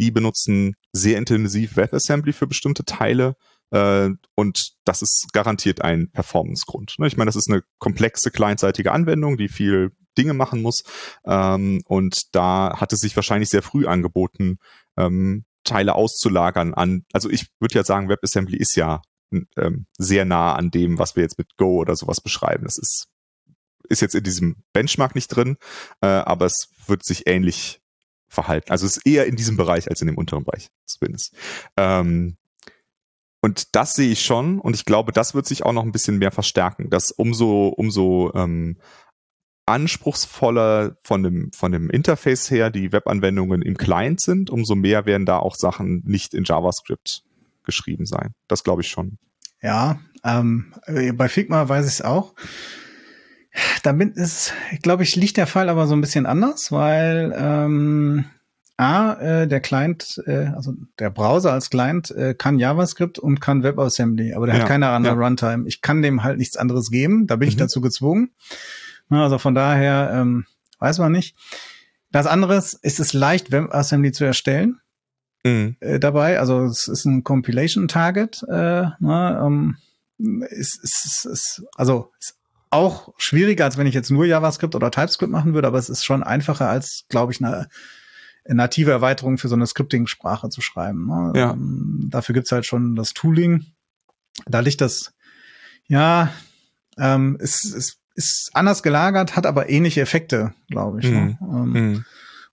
[0.00, 3.36] die benutzen sehr intensiv WebAssembly für bestimmte Teile
[3.70, 6.96] äh, und das ist garantiert ein Performance-Grund.
[6.98, 7.06] Ne?
[7.06, 10.82] Ich meine, das ist eine komplexe clientseitige Anwendung, die viel Dinge machen muss
[11.24, 14.58] ähm, und da hat es sich wahrscheinlich sehr früh angeboten,
[14.96, 19.02] ähm, Teile auszulagern an, also ich würde ja sagen, WebAssembly ist ja
[19.56, 22.64] ähm, sehr nah an dem, was wir jetzt mit Go oder sowas beschreiben.
[22.64, 23.08] Das ist,
[23.88, 25.56] ist jetzt in diesem Benchmark nicht drin,
[26.00, 27.80] äh, aber es wird sich ähnlich
[28.28, 28.70] verhalten.
[28.70, 31.34] Also es ist eher in diesem Bereich als in dem unteren Bereich zumindest.
[31.76, 32.36] Ähm,
[33.48, 36.18] und das sehe ich schon und ich glaube, das wird sich auch noch ein bisschen
[36.18, 38.76] mehr verstärken, dass umso, umso ähm,
[39.64, 45.24] anspruchsvoller von dem, von dem Interface her die Webanwendungen im Client sind, umso mehr werden
[45.24, 47.22] da auch Sachen nicht in JavaScript
[47.64, 48.34] geschrieben sein.
[48.48, 49.16] Das glaube ich schon.
[49.62, 50.74] Ja, ähm,
[51.14, 52.34] bei Figma weiß ich es auch.
[53.82, 58.26] Damit ist, glaube ich, liegt der Fall aber so ein bisschen anders, weil ähm,
[58.78, 63.64] A, äh, der Client, äh, also der Browser als Client äh, kann JavaScript und kann
[63.64, 65.20] WebAssembly, aber der ja, hat keine andere ja.
[65.20, 65.66] Runtime.
[65.66, 67.50] Ich kann dem halt nichts anderes geben, da bin mhm.
[67.50, 68.30] ich dazu gezwungen.
[69.10, 70.46] Also von daher ähm,
[70.78, 71.36] weiß man nicht.
[72.12, 74.80] Das andere ist, ist es leicht, WebAssembly zu erstellen
[75.44, 75.76] mhm.
[75.80, 76.38] äh, dabei.
[76.38, 78.44] Also es ist ein Compilation-Target.
[78.48, 79.76] Äh, ne, ähm,
[80.50, 82.38] ist, ist, ist, also ist
[82.70, 86.04] auch schwieriger, als wenn ich jetzt nur JavaScript oder TypeScript machen würde, aber es ist
[86.04, 87.68] schon einfacher als, glaube ich, eine
[88.54, 91.06] native Erweiterung für so eine Scripting-Sprache zu schreiben.
[91.06, 91.32] Ne?
[91.38, 91.52] Ja.
[91.52, 93.66] Ähm, dafür gibt's halt schon das Tooling.
[94.46, 95.12] Da liegt das,
[95.86, 96.32] ja,
[96.96, 101.10] ähm, ist, ist, ist anders gelagert, hat aber ähnliche Effekte, glaube ich.
[101.10, 101.38] Ne?
[101.40, 101.46] Mhm.
[101.46, 101.48] Ne?
[101.50, 102.04] Ähm, mhm.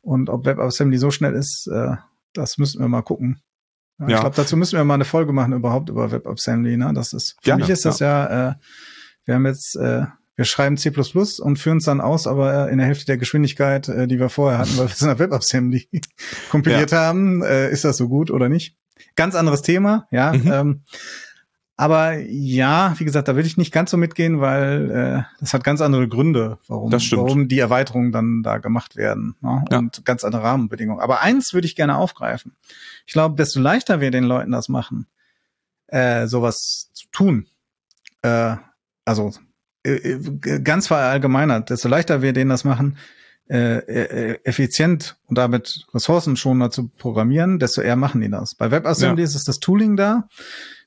[0.01, 1.95] Und ob WebAssembly so schnell ist, äh,
[2.33, 3.41] das müssen wir mal gucken.
[3.99, 4.15] Ja, ja.
[4.15, 6.77] Ich glaube, dazu müssen wir mal eine Folge machen überhaupt über WebAssembly.
[6.77, 6.93] Ne?
[6.93, 8.53] Das ist für Gerne, mich ist das ja, ja äh,
[9.25, 12.87] wir haben jetzt äh, wir schreiben C++ und führen es dann aus, aber in der
[12.87, 15.87] Hälfte der Geschwindigkeit, äh, die wir vorher hatten, weil wir es in der WebAssembly
[16.49, 16.99] kompiliert ja.
[16.99, 18.75] haben, äh, ist das so gut oder nicht?
[19.15, 20.33] Ganz anderes Thema, ja.
[20.33, 20.51] Mhm.
[20.51, 20.81] Ähm,
[21.77, 25.65] aber ja, wie gesagt, da will ich nicht ganz so mitgehen, weil äh, das hat
[25.65, 29.65] ganz andere Gründe, warum, warum die Erweiterungen dann da gemacht werden ne?
[29.69, 29.79] Ja.
[29.79, 31.01] und ganz andere Rahmenbedingungen.
[31.01, 32.55] Aber eins würde ich gerne aufgreifen.
[33.05, 35.07] Ich glaube, desto leichter wir den Leuten das machen,
[35.87, 37.47] äh, sowas zu tun.
[38.21, 38.55] Äh,
[39.03, 39.54] also äh, äh
[40.63, 42.97] ganz verallgemeinert, desto leichter wir denen das machen,
[43.47, 48.55] äh, äh, effizient und damit ressourcenschonender zu programmieren, desto eher machen die das.
[48.55, 49.25] Bei WebAssembly ja.
[49.25, 50.27] ist das Tooling da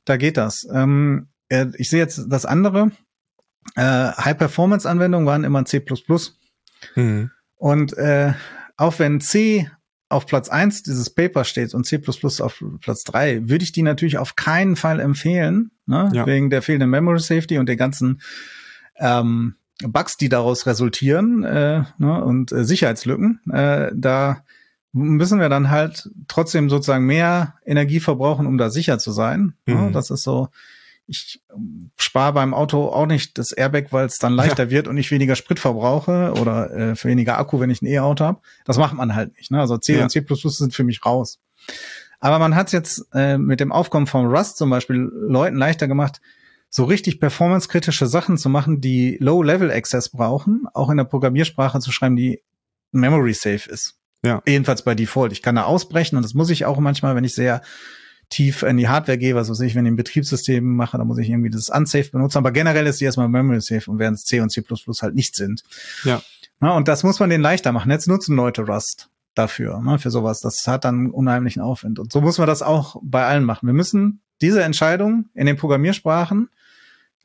[0.09, 0.67] da geht das.
[0.73, 2.91] Ähm, äh, ich sehe jetzt das andere.
[3.77, 5.85] Äh, High-Performance-Anwendungen waren immer C++.
[6.95, 7.31] Mhm.
[7.57, 8.33] Und äh,
[8.77, 9.71] auch wenn C
[10.09, 12.01] auf Platz eins dieses Paper steht und C++
[12.41, 16.11] auf Platz drei, würde ich die natürlich auf keinen Fall empfehlen, ne?
[16.15, 16.25] Ja.
[16.27, 18.23] wegen der fehlenden Memory Safety und der ganzen
[18.99, 22.25] ähm, Bugs, die daraus resultieren äh, ne?
[22.25, 23.41] und äh, Sicherheitslücken.
[23.51, 24.43] Äh, da
[24.93, 29.55] müssen wir dann halt trotzdem sozusagen mehr Energie verbrauchen, um da sicher zu sein.
[29.67, 29.75] Mhm.
[29.75, 30.49] Ja, das ist so,
[31.07, 31.41] ich
[31.97, 34.71] spare beim Auto auch nicht das Airbag, weil es dann leichter ja.
[34.71, 38.25] wird und ich weniger Sprit verbrauche oder äh, für weniger Akku, wenn ich ein E-Auto
[38.25, 38.41] habe.
[38.65, 39.51] Das macht man halt nicht.
[39.51, 39.61] Ne?
[39.61, 40.03] Also C ja.
[40.03, 41.39] und C sind für mich raus.
[42.21, 46.21] Aber man hat jetzt äh, mit dem Aufkommen von Rust zum Beispiel Leuten leichter gemacht,
[46.71, 52.17] so richtig performancekritische Sachen zu machen, die Low-Level-Access brauchen, auch in der Programmiersprache zu schreiben,
[52.17, 52.43] die
[52.93, 53.97] Memory safe ist.
[54.25, 54.43] Ja.
[54.47, 55.33] Jedenfalls bei Default.
[55.33, 57.63] Ich kann da ausbrechen und das muss ich auch manchmal, wenn ich sehr
[58.31, 61.19] tief in die Hardware gehe, was weiß ich, wenn ich ein Betriebssystem mache, dann muss
[61.19, 62.39] ich irgendwie das unsafe benutzen.
[62.39, 64.63] Aber generell ist die erstmal memory safe und während C und C++
[65.03, 65.63] halt nicht sind.
[66.05, 66.21] Ja.
[66.61, 67.91] Na, und das muss man denen leichter machen.
[67.91, 70.41] Jetzt nutzen Leute Rust dafür, ne, für sowas.
[70.41, 71.99] Das hat dann unheimlichen Aufwand.
[71.99, 73.67] Und so muss man das auch bei allen machen.
[73.67, 76.51] Wir müssen diese Entscheidung in den Programmiersprachen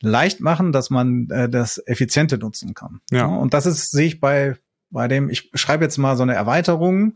[0.03, 3.01] leicht machen, dass man äh, das effiziente nutzen kann.
[3.11, 3.25] Ja.
[3.25, 4.55] Und das ist, sehe ich bei
[4.93, 7.15] bei dem, ich schreibe jetzt mal so eine Erweiterung,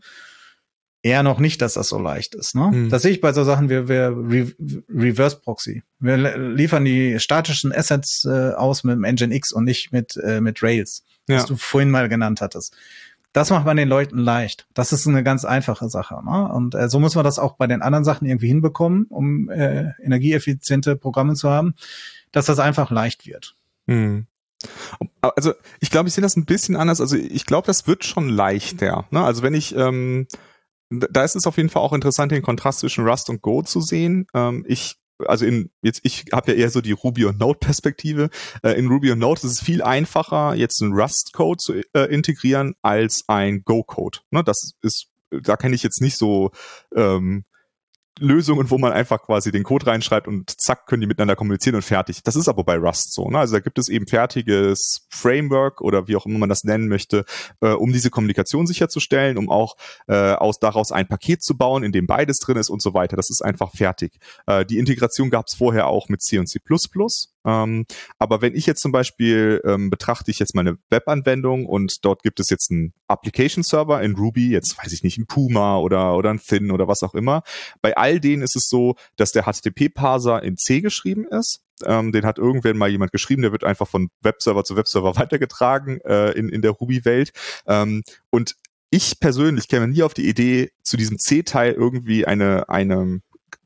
[1.02, 2.54] eher noch nicht, dass das so leicht ist.
[2.54, 2.70] Ne?
[2.70, 2.90] Hm.
[2.90, 4.52] Das sehe ich bei so Sachen wie, wie Re
[4.92, 5.82] Reverse Proxy.
[6.00, 10.40] Wir liefern die statischen Assets äh, aus mit dem Engine X und nicht mit, äh,
[10.40, 11.36] mit Rails, ja.
[11.36, 12.76] was du vorhin mal genannt hattest.
[13.32, 14.66] Das macht man den Leuten leicht.
[14.74, 16.16] Das ist eine ganz einfache Sache.
[16.24, 16.52] Ne?
[16.52, 19.92] Und äh, so muss man das auch bei den anderen Sachen irgendwie hinbekommen, um äh,
[20.02, 21.74] energieeffiziente Programme zu haben,
[22.32, 23.54] dass das einfach leicht wird.
[23.86, 24.26] Hm.
[25.20, 27.00] Also ich glaube, ich sehe das ein bisschen anders.
[27.00, 29.06] Also ich glaube, das wird schon leichter.
[29.10, 29.22] Ne?
[29.22, 30.26] Also wenn ich, ähm,
[30.90, 33.80] da ist es auf jeden Fall auch interessant, den Kontrast zwischen Rust und Go zu
[33.80, 34.26] sehen.
[34.34, 38.30] Ähm, ich also in jetzt ich habe ja eher so die Ruby und Node Perspektive.
[38.62, 42.04] Äh, in Ruby und Node ist es viel einfacher, jetzt einen Rust Code zu äh,
[42.04, 44.18] integrieren als ein Go Code.
[44.30, 46.52] Ne, das ist da kenne ich jetzt nicht so
[46.94, 47.44] ähm,
[48.18, 51.82] Lösungen, wo man einfach quasi den Code reinschreibt und zack, können die miteinander kommunizieren und
[51.82, 52.22] fertig.
[52.22, 53.28] Das ist aber bei Rust so.
[53.28, 53.38] Ne?
[53.38, 57.24] Also da gibt es eben fertiges Framework oder wie auch immer man das nennen möchte,
[57.60, 61.92] äh, um diese Kommunikation sicherzustellen, um auch äh, aus daraus ein Paket zu bauen, in
[61.92, 63.16] dem beides drin ist und so weiter.
[63.16, 64.18] Das ist einfach fertig.
[64.46, 66.60] Äh, die Integration gab es vorher auch mit C und C++.
[67.44, 67.86] Ähm,
[68.18, 72.40] aber wenn ich jetzt zum Beispiel ähm, betrachte ich jetzt meine Webanwendung und dort gibt
[72.40, 76.30] es jetzt einen Application Server in Ruby, jetzt weiß ich nicht, ein Puma oder, oder
[76.30, 77.42] ein Thin oder was auch immer.
[77.80, 81.60] Bei denen ist es so, dass der HTTP-Parser in C geschrieben ist.
[81.84, 86.00] Ähm, den hat irgendwann mal jemand geschrieben, der wird einfach von Webserver zu Webserver weitergetragen
[86.00, 87.32] äh, in, in der Ruby-Welt.
[87.66, 88.54] Ähm, und
[88.90, 93.20] ich persönlich käme nie auf die Idee, zu diesem C-Teil irgendwie eine, eine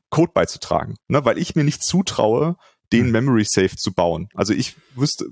[0.09, 1.23] Code beizutragen, ne?
[1.25, 2.57] weil ich mir nicht zutraue,
[2.91, 3.11] den hm.
[3.11, 4.27] Memory Safe zu bauen.
[4.35, 5.27] Also ich wüsste,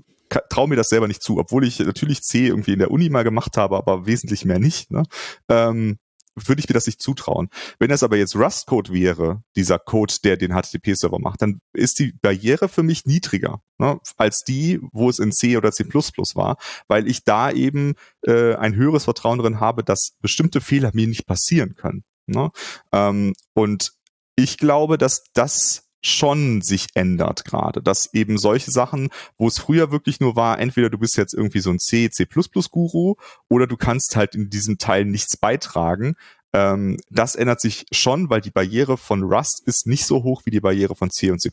[0.48, 3.24] traue mir das selber nicht zu, obwohl ich natürlich C irgendwie in der Uni mal
[3.24, 4.90] gemacht habe, aber wesentlich mehr nicht.
[4.90, 5.04] Ne?
[5.48, 5.98] Ähm,
[6.34, 7.48] würde ich mir das nicht zutrauen.
[7.78, 12.12] Wenn das aber jetzt Rust-Code wäre, dieser Code, der den HTTP-Server macht, dann ist die
[12.20, 16.56] Barriere für mich niedriger ne, als die, wo es in C oder C++ war,
[16.88, 17.94] weil ich da eben
[18.26, 22.04] äh, ein höheres Vertrauen drin habe, dass bestimmte Fehler mir nicht passieren können.
[22.26, 22.50] Ne?
[22.92, 23.92] Ähm, und
[24.36, 29.92] ich glaube, dass das schon sich ändert gerade, dass eben solche Sachen, wo es früher
[29.92, 32.26] wirklich nur war, entweder du bist jetzt irgendwie so ein C, C++
[32.70, 33.14] Guru
[33.48, 36.16] oder du kannst halt in diesem Teil nichts beitragen.
[36.52, 40.50] Ähm, das ändert sich schon, weil die Barriere von Rust ist nicht so hoch wie
[40.50, 41.50] die Barriere von C und C++,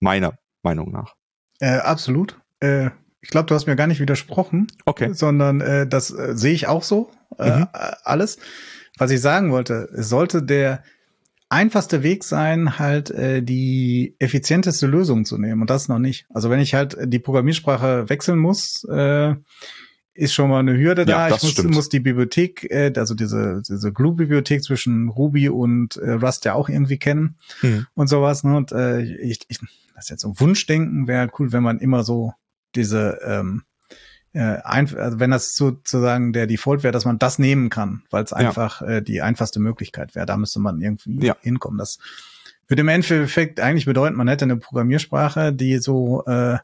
[0.00, 1.14] meiner Meinung nach.
[1.60, 2.40] Äh, absolut.
[2.60, 5.12] Äh, ich glaube, du hast mir gar nicht widersprochen, okay.
[5.12, 7.68] sondern äh, das äh, sehe ich auch so, äh, mhm.
[8.02, 8.38] alles.
[8.98, 10.82] Was ich sagen wollte, sollte der
[11.48, 15.62] einfachste Weg sein, halt äh, die effizienteste Lösung zu nehmen.
[15.62, 16.26] Und das noch nicht.
[16.30, 19.34] Also wenn ich halt die Programmiersprache wechseln muss, äh,
[20.14, 21.28] ist schon mal eine Hürde da.
[21.28, 26.12] Ja, ich muss, muss, die Bibliothek, äh, also diese, diese Glue-Bibliothek zwischen Ruby und äh,
[26.12, 27.86] Rust ja auch irgendwie kennen hm.
[27.94, 28.44] und sowas.
[28.44, 28.56] Ne?
[28.56, 29.58] Und äh, ich, ich,
[29.94, 32.32] das ist jetzt so Wunschdenken, wäre cool, wenn man immer so
[32.74, 33.62] diese ähm,
[34.34, 38.24] äh, ein, also wenn das sozusagen der Default wäre, dass man das nehmen kann, weil
[38.24, 38.88] es einfach ja.
[38.88, 40.26] äh, die einfachste Möglichkeit wäre.
[40.26, 41.36] Da müsste man irgendwie ja.
[41.40, 41.78] hinkommen.
[41.78, 41.98] Das
[42.66, 46.58] würde im Endeffekt eigentlich bedeuten, man hätte eine Programmiersprache, die so äh,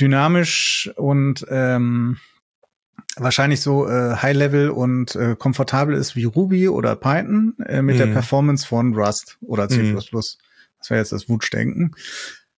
[0.00, 2.16] dynamisch und ähm,
[3.16, 7.98] wahrscheinlich so äh, High-Level und äh, komfortabel ist wie Ruby oder Python äh, mit mhm.
[7.98, 9.82] der Performance von Rust oder C++.
[9.82, 9.96] Mhm.
[9.96, 11.94] Das wäre jetzt das Wutschdenken.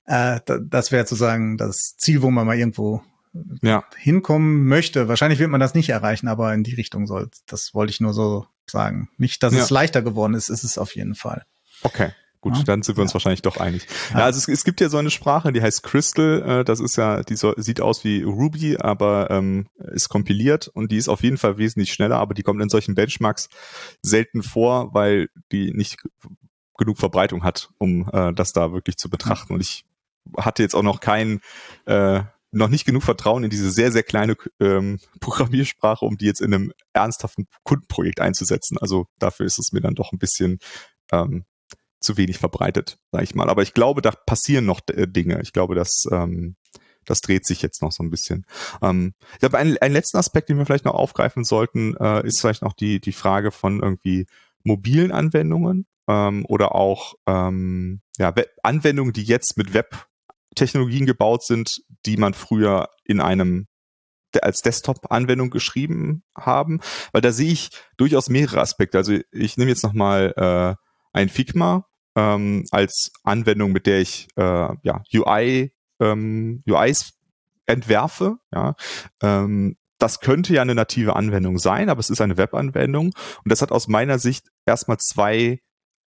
[0.06, 3.04] Äh, das wäre sozusagen das Ziel, wo man mal irgendwo
[3.62, 3.84] ja.
[3.98, 5.08] hinkommen möchte.
[5.08, 7.30] Wahrscheinlich wird man das nicht erreichen, aber in die Richtung soll.
[7.48, 9.10] Das wollte ich nur so sagen.
[9.18, 9.64] Nicht, dass ja.
[9.64, 11.46] es leichter geworden ist, ist es auf jeden Fall.
[11.84, 12.12] Okay.
[12.46, 12.64] Gut, ja.
[12.64, 13.88] dann sind wir uns wahrscheinlich doch einig.
[14.14, 16.60] Ja, also es, es, gibt ja so eine Sprache, die heißt Crystal.
[16.60, 20.92] Äh, das ist ja, die so, sieht aus wie Ruby, aber ähm, ist kompiliert und
[20.92, 23.50] die ist auf jeden Fall wesentlich schneller, aber die kommt in solchen Benchmarks
[24.04, 25.98] selten vor, weil die nicht
[26.78, 29.52] genug Verbreitung hat, um äh, das da wirklich zu betrachten.
[29.52, 29.84] Und ich
[30.38, 31.40] hatte jetzt auch noch keinen
[31.86, 32.22] äh,
[32.56, 36.54] noch nicht genug Vertrauen in diese sehr, sehr kleine ähm, Programmiersprache, um die jetzt in
[36.54, 38.78] einem ernsthaften Kundenprojekt einzusetzen.
[38.80, 40.60] Also dafür ist es mir dann doch ein bisschen
[41.12, 41.46] ähm,
[42.00, 43.50] zu wenig verbreitet, sage ich mal.
[43.50, 45.42] Aber ich glaube, da passieren noch äh, Dinge.
[45.42, 46.56] Ich glaube, dass ähm,
[47.06, 48.46] das dreht sich jetzt noch so ein bisschen.
[48.82, 52.42] Ähm, ich glaube, ein, ein letzten Aspekt, den wir vielleicht noch aufgreifen sollten, äh, ist
[52.42, 54.26] vielleicht noch die, die Frage von irgendwie
[54.64, 58.34] mobilen Anwendungen ähm, oder auch ähm, ja,
[58.64, 60.08] Anwendungen, die jetzt mit Web
[60.56, 63.68] Technologien gebaut sind, die man früher in einem
[64.42, 66.82] als Desktop-Anwendung geschrieben haben,
[67.14, 68.98] weil da sehe ich durchaus mehrere Aspekte.
[68.98, 70.76] Also ich nehme jetzt nochmal äh,
[71.14, 71.86] ein Figma
[72.16, 77.14] ähm, als Anwendung, mit der ich äh, ja, UI, ähm, UIs
[77.66, 78.38] entwerfe.
[78.54, 78.76] Ja.
[79.22, 83.62] Ähm, das könnte ja eine native Anwendung sein, aber es ist eine Webanwendung und das
[83.62, 85.62] hat aus meiner Sicht erstmal zwei,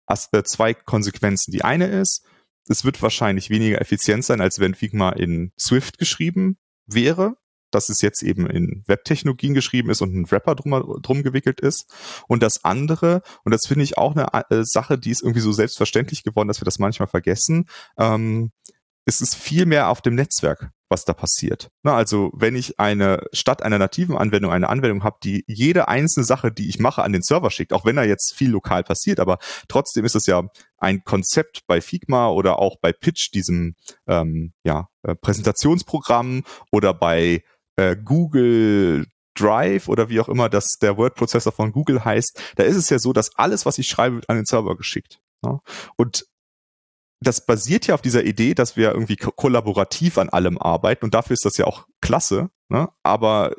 [0.06, 1.52] äh, zwei Konsequenzen.
[1.52, 2.24] Die eine ist,
[2.68, 6.56] es wird wahrscheinlich weniger effizient sein, als wenn Figma in Swift geschrieben
[6.86, 7.36] wäre,
[7.70, 11.92] dass es jetzt eben in Webtechnologien geschrieben ist und ein Wrapper drum, drum gewickelt ist.
[12.28, 15.52] Und das andere, und das finde ich auch eine äh, Sache, die ist irgendwie so
[15.52, 18.52] selbstverständlich geworden, dass wir das manchmal vergessen, ähm,
[19.06, 21.70] es ist viel mehr auf dem Netzwerk, was da passiert.
[21.82, 26.24] Na, also wenn ich eine statt einer nativen Anwendung eine Anwendung habe, die jede einzelne
[26.24, 29.20] Sache, die ich mache, an den Server schickt, auch wenn da jetzt viel lokal passiert,
[29.20, 29.38] aber
[29.68, 30.42] trotzdem ist es ja
[30.78, 33.74] ein Konzept bei Figma oder auch bei Pitch, diesem
[34.06, 37.42] ähm, ja, äh, Präsentationsprogramm oder bei
[37.76, 42.76] äh, Google Drive oder wie auch immer das der Word-Prozessor von Google heißt, da ist
[42.76, 45.20] es ja so, dass alles, was ich schreibe, wird an den Server geschickt.
[45.44, 45.60] Ja?
[45.96, 46.24] Und
[47.26, 51.14] das basiert ja auf dieser Idee, dass wir irgendwie ko kollaborativ an allem arbeiten und
[51.14, 52.88] dafür ist das ja auch klasse, ne?
[53.02, 53.54] aber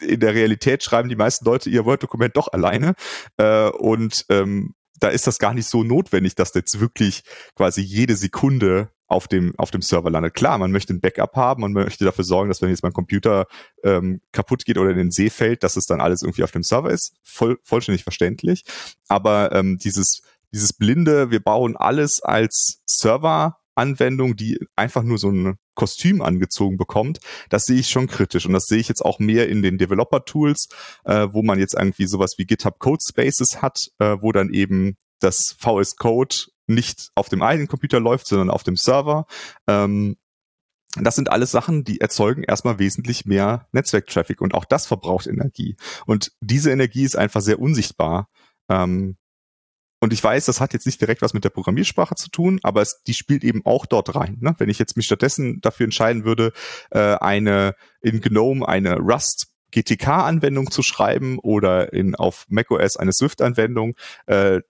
[0.00, 2.94] in der Realität schreiben die meisten Leute ihr Word-Dokument doch alleine
[3.36, 7.22] äh, und ähm, da ist das gar nicht so notwendig, dass jetzt wirklich
[7.56, 10.34] quasi jede Sekunde auf dem, auf dem Server landet.
[10.34, 13.46] Klar, man möchte ein Backup haben, man möchte dafür sorgen, dass wenn jetzt mein Computer
[13.84, 16.62] ähm, kaputt geht oder in den See fällt, dass es dann alles irgendwie auf dem
[16.62, 17.14] Server ist.
[17.22, 18.64] Voll, vollständig verständlich.
[19.08, 25.30] Aber ähm, dieses, dieses blinde, wir bauen alles als Server Anwendung, die einfach nur so
[25.30, 29.18] ein Kostüm angezogen bekommt, das sehe ich schon kritisch und das sehe ich jetzt auch
[29.18, 30.68] mehr in den Developer-Tools,
[31.04, 34.96] äh, wo man jetzt irgendwie sowas wie GitHub Code Spaces hat, äh, wo dann eben
[35.20, 36.36] das VS Code
[36.66, 39.26] nicht auf dem eigenen Computer läuft, sondern auf dem Server.
[39.66, 40.16] Ähm,
[40.96, 45.76] das sind alles Sachen, die erzeugen erstmal wesentlich mehr Netzwerktraffic und auch das verbraucht Energie.
[46.04, 48.28] Und diese Energie ist einfach sehr unsichtbar.
[48.68, 49.16] Ähm,
[50.02, 52.82] und ich weiß, das hat jetzt nicht direkt was mit der Programmiersprache zu tun, aber
[52.82, 54.36] es, die spielt eben auch dort rein.
[54.40, 54.52] Ne?
[54.58, 56.52] Wenn ich jetzt mich stattdessen dafür entscheiden würde,
[56.90, 63.94] äh, eine in GNOME eine Rust GTK-Anwendung zu schreiben oder in auf macOS eine Swift-Anwendung,
[64.26, 64.62] äh,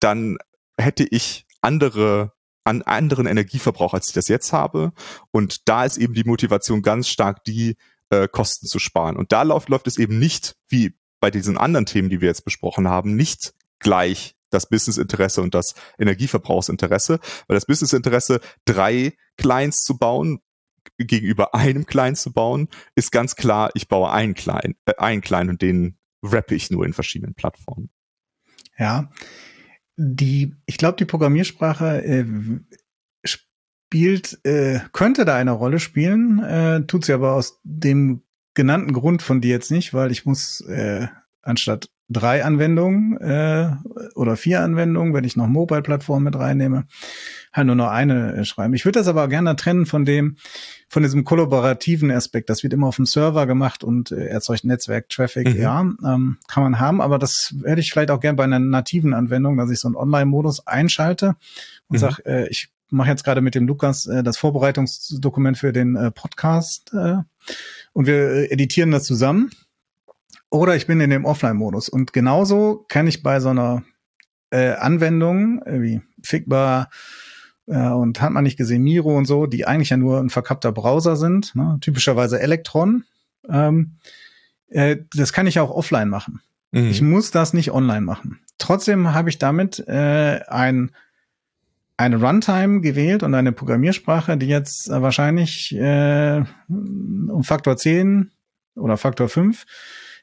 [0.00, 0.38] dann
[0.78, 2.32] hätte ich andere
[2.64, 4.92] an anderen Energieverbrauch, als ich das jetzt habe.
[5.30, 7.76] Und da ist eben die Motivation ganz stark die,
[8.08, 9.18] äh, Kosten zu sparen.
[9.18, 12.46] Und da läuft, läuft es eben nicht wie bei diesen anderen Themen, die wir jetzt
[12.46, 19.98] besprochen haben, nicht gleich das Businessinteresse und das Energieverbrauchsinteresse, weil das Businessinteresse, drei Clients zu
[19.98, 20.40] bauen,
[20.96, 25.50] gegenüber einem Client zu bauen, ist ganz klar, ich baue einen Client, äh, einen Client
[25.50, 27.90] und den rappe ich nur in verschiedenen Plattformen.
[28.78, 29.10] Ja,
[29.96, 32.26] die, ich glaube, die Programmiersprache äh,
[33.24, 38.22] spielt, äh, könnte da eine Rolle spielen, äh, tut sie aber aus dem
[38.54, 41.08] genannten Grund von dir jetzt nicht, weil ich muss äh,
[41.42, 43.70] anstatt drei Anwendungen äh,
[44.14, 46.86] oder vier Anwendungen, wenn ich noch Mobile-Plattformen mit reinnehme,
[47.52, 48.72] halt nur noch eine äh, schreiben.
[48.74, 50.36] Ich würde das aber gerne trennen von dem,
[50.88, 52.48] von diesem kollaborativen Aspekt.
[52.48, 55.60] Das wird immer auf dem Server gemacht und äh, erzeugt Netzwerk-Traffic, mhm.
[55.60, 59.12] ja, ähm, kann man haben, aber das hätte ich vielleicht auch gerne bei einer nativen
[59.12, 61.36] Anwendung, dass ich so einen Online-Modus einschalte
[61.88, 61.98] und mhm.
[61.98, 66.10] sage, äh, ich mache jetzt gerade mit dem Lukas äh, das Vorbereitungsdokument für den äh,
[66.10, 67.16] Podcast äh,
[67.92, 69.50] und wir äh, editieren das zusammen
[70.50, 71.88] oder ich bin in dem Offline-Modus.
[71.88, 73.82] Und genauso kann ich bei so einer
[74.50, 76.88] äh, Anwendung äh, wie Figma
[77.66, 80.72] äh, und hat man nicht gesehen Miro und so, die eigentlich ja nur ein verkappter
[80.72, 81.78] Browser sind, ne?
[81.80, 83.04] typischerweise Electron.
[83.48, 83.96] Ähm,
[84.68, 86.40] äh, das kann ich auch offline machen.
[86.72, 86.88] Mhm.
[86.88, 88.40] Ich muss das nicht online machen.
[88.58, 90.92] Trotzdem habe ich damit äh, ein
[91.98, 98.30] eine Runtime gewählt und eine Programmiersprache, die jetzt wahrscheinlich äh, um Faktor 10
[98.76, 99.66] oder Faktor 5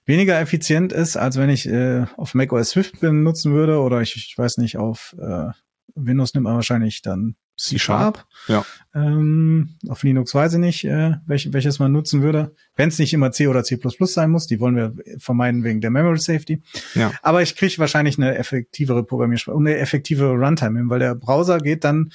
[0.05, 4.37] weniger effizient ist, als wenn ich äh, auf macOS Swift benutzen würde oder ich, ich
[4.37, 5.47] weiß nicht, auf äh,
[5.95, 8.25] Windows nimmt man wahrscheinlich dann C Sharp.
[8.47, 8.65] Ja.
[8.93, 12.53] Ähm, auf Linux weiß ich nicht, äh, welch, welches man nutzen würde.
[12.75, 15.89] Wenn es nicht immer C oder C sein muss, die wollen wir vermeiden wegen der
[15.89, 16.61] Memory Safety.
[16.95, 17.13] Ja.
[17.21, 21.59] Aber ich kriege wahrscheinlich eine effektivere Programmiersprache und eine effektive Runtime hin, weil der Browser
[21.59, 22.11] geht dann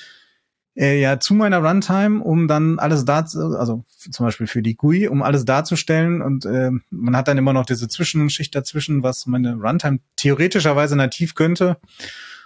[0.77, 5.09] äh, ja zu meiner Runtime, um dann alles da, also zum Beispiel für die GUI,
[5.09, 9.55] um alles darzustellen und äh, man hat dann immer noch diese Zwischenschicht dazwischen, was meine
[9.55, 11.77] Runtime theoretischerweise nativ könnte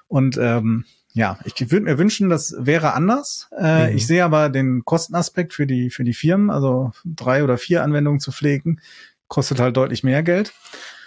[0.09, 0.85] und ähm,
[1.17, 3.49] ja, ich würde mir wünschen, das wäre anders.
[3.57, 3.97] Äh, mhm.
[3.97, 8.19] Ich sehe aber den Kostenaspekt für die für die Firmen, also drei oder vier Anwendungen
[8.19, 8.81] zu pflegen,
[9.29, 10.53] kostet halt deutlich mehr Geld.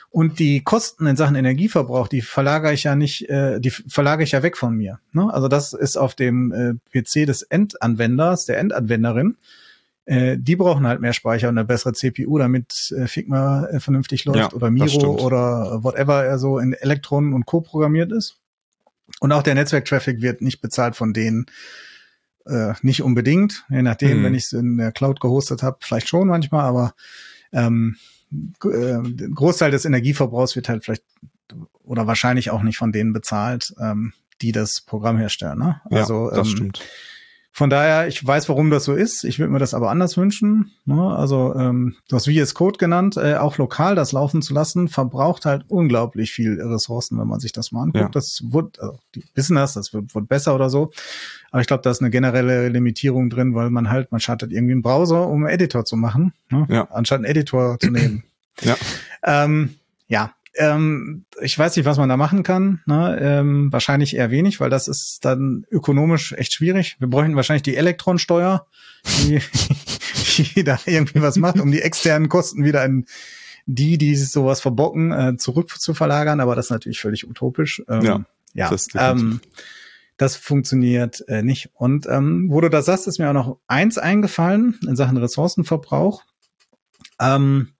[0.09, 4.31] Und die Kosten in Sachen Energieverbrauch, die verlagere ich ja nicht, äh, die verlagere ich
[4.31, 4.99] ja weg von mir.
[5.11, 5.31] Ne?
[5.31, 9.37] Also das ist auf dem äh, PC des Endanwenders, der Endanwenderin.
[10.05, 14.23] Äh, die brauchen halt mehr Speicher und eine bessere CPU, damit äh, Figma äh, vernünftig
[14.23, 17.59] läuft ja, oder Miro oder whatever er so in Elektronen und Co.
[17.59, 18.37] programmiert ist.
[19.19, 21.47] Und auch der Netzwerktraffic wird nicht bezahlt von denen,
[22.45, 24.23] äh, nicht unbedingt, je nachdem, mhm.
[24.23, 26.93] wenn ich es in der Cloud gehostet habe, vielleicht schon manchmal, aber
[27.51, 27.97] ähm,
[28.31, 31.03] äh, Großteil des Energieverbrauchs wird halt vielleicht
[31.83, 35.59] oder wahrscheinlich auch nicht von denen bezahlt, ähm, die das Programm herstellen.
[35.59, 35.81] Ne?
[35.89, 36.85] Also, ja, das ähm, stimmt.
[37.57, 39.23] Von daher, ich weiß, warum das so ist.
[39.23, 40.73] Ich würde mir das aber anders wünschen.
[40.85, 41.01] Ne?
[41.15, 45.45] Also, ähm, du hast VS Code genannt, äh, auch lokal das laufen zu lassen, verbraucht
[45.45, 48.03] halt unglaublich viel Ressourcen, wenn man sich das mal anguckt.
[48.03, 48.09] Ja.
[48.09, 50.91] Das wird, also die wissen das, das wird, wird besser oder so.
[51.49, 54.73] Aber ich glaube, da ist eine generelle Limitierung drin, weil man halt, man startet irgendwie
[54.73, 56.67] einen Browser, um einen Editor zu machen, ne?
[56.69, 56.87] ja.
[56.91, 58.23] anstatt einen Editor zu nehmen.
[58.61, 58.75] Ja.
[59.23, 59.75] Ähm,
[60.07, 62.81] ja, ähm, ich weiß nicht, was man da machen kann.
[62.85, 63.17] Ne?
[63.21, 66.97] Ähm, wahrscheinlich eher wenig, weil das ist dann ökonomisch echt schwierig.
[66.99, 68.67] Wir bräuchten wahrscheinlich die Elektronsteuer,
[69.05, 69.41] die,
[70.55, 73.05] die da irgendwie was macht, um die externen Kosten wieder an
[73.65, 76.39] die, die sowas verbocken, äh, zurück zu verlagern.
[76.39, 77.83] Aber das ist natürlich völlig utopisch.
[77.89, 79.41] Ähm, ja, ja das, ähm,
[80.17, 81.69] das funktioniert äh, nicht.
[81.73, 86.23] Und ähm, wo du das sagst, ist mir auch noch eins eingefallen in Sachen Ressourcenverbrauch.
[87.19, 87.73] Ähm,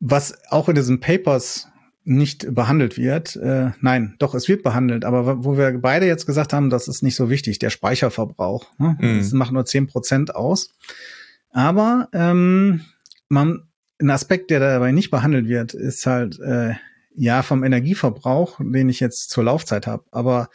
[0.00, 1.68] was auch in diesen Papers
[2.04, 3.36] nicht behandelt wird.
[3.36, 7.02] Äh, nein, doch, es wird behandelt, aber wo wir beide jetzt gesagt haben, das ist
[7.02, 8.66] nicht so wichtig, der Speicherverbrauch.
[8.78, 8.96] Ne?
[8.98, 9.18] Mhm.
[9.18, 10.74] Das macht nur zehn Prozent aus.
[11.50, 12.80] Aber ähm,
[13.28, 13.68] man,
[14.00, 16.74] ein Aspekt, der dabei nicht behandelt wird, ist halt äh,
[17.14, 20.04] ja vom Energieverbrauch, den ich jetzt zur Laufzeit habe.
[20.10, 20.48] Aber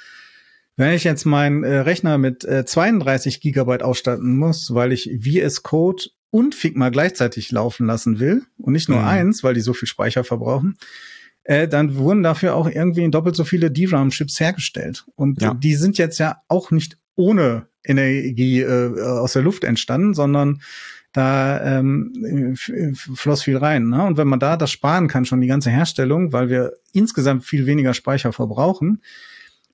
[0.75, 5.61] wenn ich jetzt meinen äh, Rechner mit äh, 32 Gigabyte ausstatten muss, weil ich VS
[5.61, 9.07] Code und Figma gleichzeitig laufen lassen will und nicht nur mhm.
[9.07, 10.77] eins, weil die so viel Speicher verbrauchen,
[11.43, 15.05] äh, dann wurden dafür auch irgendwie doppelt so viele DRAM-Chips hergestellt.
[15.13, 15.53] Und ja.
[15.53, 20.63] die sind jetzt ja auch nicht ohne Energie äh, aus der Luft entstanden, sondern
[21.11, 23.89] da ähm, floss viel rein.
[23.89, 24.03] Ne?
[24.03, 27.67] Und wenn man da das sparen kann, schon die ganze Herstellung, weil wir insgesamt viel
[27.67, 29.03] weniger Speicher verbrauchen,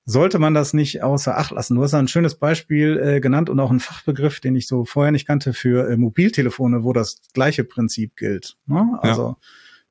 [0.10, 1.76] sollte man das nicht außer Acht lassen.
[1.76, 5.12] Du hast ein schönes Beispiel äh, genannt und auch ein Fachbegriff, den ich so vorher
[5.12, 8.58] nicht kannte für äh, Mobiltelefone, wo das gleiche Prinzip gilt.
[8.66, 8.98] Ne?
[9.02, 9.38] Also ja.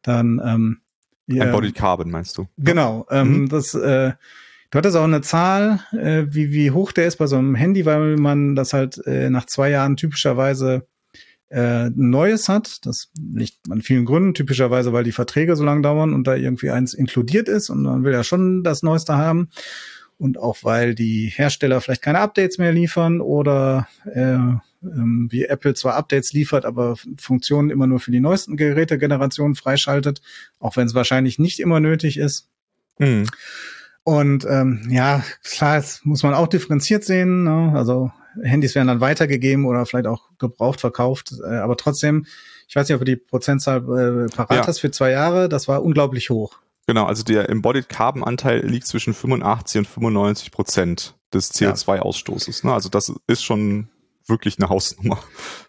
[0.03, 0.81] dann ähm,
[1.29, 2.49] Embodied Carbon meinst du?
[2.57, 3.07] Genau.
[3.11, 3.49] Ähm, mhm.
[3.49, 4.13] Das äh,
[4.71, 7.87] Du hattest auch eine Zahl, äh, wie, wie hoch der ist bei so einem Handy,
[7.87, 10.87] weil man das halt äh, nach zwei Jahren typischerweise
[11.49, 12.85] äh, Neues hat.
[12.85, 16.71] Das liegt an vielen Gründen, typischerweise, weil die Verträge so lange dauern und da irgendwie
[16.71, 19.49] eins inkludiert ist und man will ja schon das Neueste haben.
[20.19, 24.37] Und auch weil die Hersteller vielleicht keine Updates mehr liefern oder äh,
[24.83, 30.21] ähm, wie Apple zwar Updates liefert, aber Funktionen immer nur für die neuesten Gerätegenerationen freischaltet,
[30.59, 32.49] auch wenn es wahrscheinlich nicht immer nötig ist.
[32.99, 33.27] Mhm.
[34.05, 37.45] Und ähm, ja, klar, das muss man auch differenziert sehen.
[37.45, 37.73] Ne?
[37.75, 38.11] Also
[38.43, 41.35] Handys werden dann weitergegeben oder vielleicht auch gebraucht verkauft.
[41.45, 42.27] Äh, aber trotzdem,
[42.69, 44.67] ich weiß nicht, ob du die Prozentzahl äh, parat ja.
[44.67, 45.49] hast für zwei Jahre.
[45.49, 46.59] Das war unglaublich hoch.
[46.89, 52.67] Genau, also der Embodied Carbon Anteil liegt zwischen 85 und 95 Prozent des CO2-Ausstoßes.
[52.67, 52.73] Ne?
[52.73, 53.89] Also das ist schon
[54.27, 55.23] wirklich eine Hausnummer.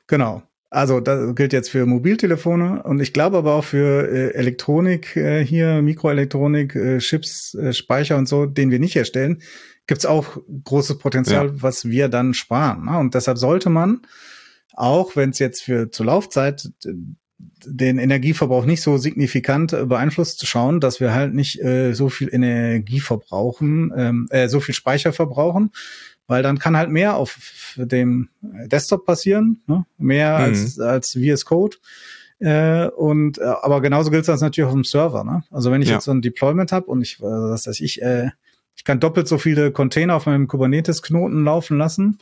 [0.07, 0.43] Genau.
[0.69, 5.45] Also das gilt jetzt für Mobiltelefone und ich glaube aber auch für äh, Elektronik äh,
[5.45, 9.41] hier, Mikroelektronik, äh, Chips, äh, Speicher und so, den wir nicht herstellen,
[9.87, 11.53] gibt's auch großes Potenzial, ja.
[11.61, 12.85] was wir dann sparen.
[12.85, 12.97] Ne?
[12.97, 14.03] Und deshalb sollte man,
[14.73, 16.69] auch wenn es jetzt für zur Laufzeit
[17.65, 22.29] den Energieverbrauch nicht so signifikant äh, beeinflusst, schauen, dass wir halt nicht äh, so viel
[22.33, 25.71] Energie verbrauchen, ähm, äh, so viel Speicher verbrauchen,
[26.27, 29.85] weil dann kann halt mehr auf dem Desktop passieren, ne?
[29.97, 30.43] mehr mhm.
[30.45, 31.77] als, als VS Code.
[32.39, 35.23] Äh, und äh, aber genauso gilt das natürlich auf dem Server.
[35.23, 35.43] Ne?
[35.51, 35.95] Also wenn ich ja.
[35.95, 38.29] jetzt so ein Deployment habe und ich, äh, was weiß ich, äh,
[38.75, 42.19] ich kann doppelt so viele Container auf meinem Kubernetes-Knoten laufen lassen,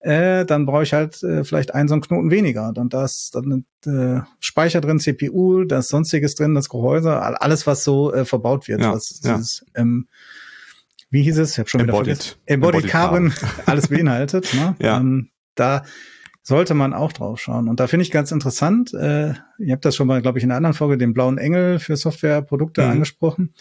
[0.00, 2.72] äh, dann brauche ich halt äh, vielleicht einen so einen Knoten weniger.
[2.74, 7.84] Und da ist dann äh, Speicher drin, CPU, das sonstiges drin, das Gehäuse, alles was
[7.84, 9.36] so äh, verbaut wird, ja, was ja.
[9.36, 10.08] dieses ähm,
[11.10, 11.52] wie hieß es?
[11.52, 12.06] Ich habe schon Embodied.
[12.06, 12.38] wieder vergessen.
[12.46, 13.62] Embodied, Embodied Carbon, Carbon.
[13.66, 14.54] alles beinhaltet.
[14.54, 14.76] Ne?
[14.80, 14.98] ja.
[14.98, 15.84] Ähm, da
[16.42, 17.68] sollte man auch drauf schauen.
[17.68, 20.50] Und da finde ich ganz interessant, äh, ihr habt das schon mal, glaube ich, in
[20.50, 22.90] einer anderen Folge, den blauen Engel für Softwareprodukte mhm.
[22.90, 23.54] angesprochen.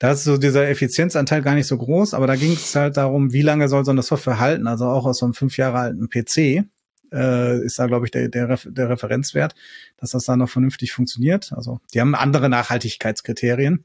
[0.00, 3.32] Da ist so dieser Effizienzanteil gar nicht so groß, aber da ging es halt darum,
[3.32, 4.66] wie lange soll so eine Software halten.
[4.66, 6.64] Also auch aus so einem fünf Jahre alten PC
[7.12, 9.54] äh, ist da, glaube ich, der, der, der Referenzwert,
[9.98, 11.52] dass das da noch vernünftig funktioniert.
[11.54, 13.84] Also die haben andere Nachhaltigkeitskriterien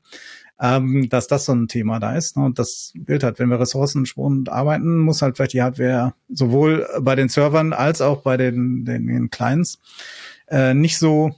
[0.60, 2.38] ähm, dass das so ein Thema da ist.
[2.38, 2.46] Ne?
[2.46, 7.16] Und das gilt halt, wenn wir ressourcenschonend arbeiten, muss halt vielleicht die Hardware sowohl bei
[7.16, 9.80] den Servern als auch bei den, den, den Clients
[10.48, 11.36] äh, nicht so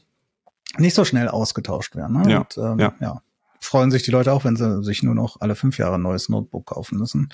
[0.77, 2.21] nicht so schnell ausgetauscht werden.
[2.21, 2.31] Ne?
[2.31, 2.93] Ja, und, ähm, ja.
[2.99, 3.21] ja
[3.59, 6.29] freuen sich die Leute auch, wenn sie sich nur noch alle fünf Jahre ein neues
[6.29, 7.29] Notebook kaufen müssen.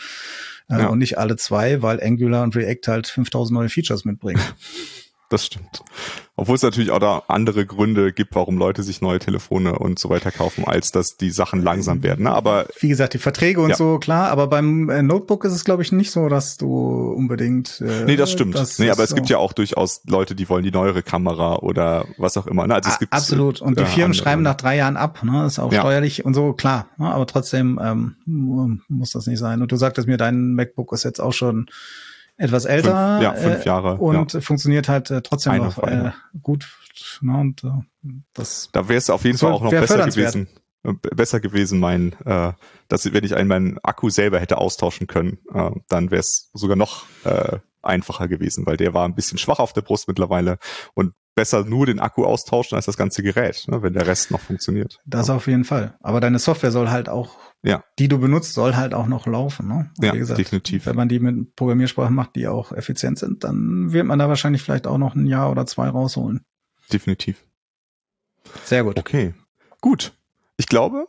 [0.69, 0.87] Äh, ja.
[0.87, 4.41] Und nicht alle zwei, weil Angular und React halt 5000 neue Features mitbringen.
[5.33, 5.83] das stimmt.
[6.35, 10.09] Obwohl es natürlich auch da andere Gründe gibt, warum Leute sich neue Telefone und so
[10.09, 12.23] weiter kaufen, als dass die Sachen langsam werden.
[12.23, 12.31] Ne?
[12.31, 13.75] Aber wie gesagt, die Verträge und ja.
[13.75, 17.81] so, klar, aber beim äh, Notebook ist es, glaube ich, nicht so, dass du unbedingt.
[17.81, 18.55] Äh, nee, das stimmt.
[18.55, 22.05] Das nee, aber es gibt ja auch durchaus Leute, die wollen die neuere Kamera oder
[22.17, 22.65] was auch immer.
[22.65, 22.75] Ne?
[22.75, 23.61] Also es gibt Absolut.
[23.61, 24.23] Und die Firmen andere.
[24.23, 25.43] schreiben nach drei Jahren ab, ne?
[25.43, 25.81] Das ist auch ja.
[25.81, 26.87] steuerlich und so, klar.
[26.97, 27.11] Ne?
[27.11, 29.61] Aber trotzdem ähm, muss das nicht sein.
[29.61, 31.67] Und du sagtest mir, dein MacBook ist jetzt auch schon
[32.43, 33.19] etwas älter.
[33.19, 33.95] Fünf, ja, fünf äh, Jahre.
[33.95, 34.41] und ja.
[34.41, 36.11] funktioniert halt äh, trotzdem eine noch äh,
[36.41, 36.67] gut.
[37.21, 37.69] Ne, und, äh,
[38.33, 40.47] das da wäre es auf jeden Fall auch noch besser gewesen.
[40.83, 42.53] Äh, besser gewesen, mein, äh,
[42.87, 46.75] dass wenn ich einen meinen Akku selber hätte austauschen können, äh, dann wäre es sogar
[46.75, 50.57] noch äh, einfacher gewesen, weil der war ein bisschen schwach auf der Brust mittlerweile
[50.93, 54.39] und besser nur den Akku austauschen als das ganze Gerät, ne, wenn der Rest noch
[54.39, 54.99] funktioniert.
[55.05, 55.97] Das auf jeden Fall.
[56.01, 57.83] Aber deine Software soll halt auch, ja.
[57.97, 59.67] die du benutzt, soll halt auch noch laufen.
[59.67, 59.91] Ne?
[59.99, 60.85] ja, gesagt, definitiv.
[60.85, 64.61] Wenn man die mit Programmiersprachen macht, die auch effizient sind, dann wird man da wahrscheinlich
[64.61, 66.45] vielleicht auch noch ein Jahr oder zwei rausholen.
[66.91, 67.43] Definitiv.
[68.65, 68.99] Sehr gut.
[68.99, 69.33] Okay,
[69.81, 70.13] gut.
[70.57, 71.07] Ich glaube,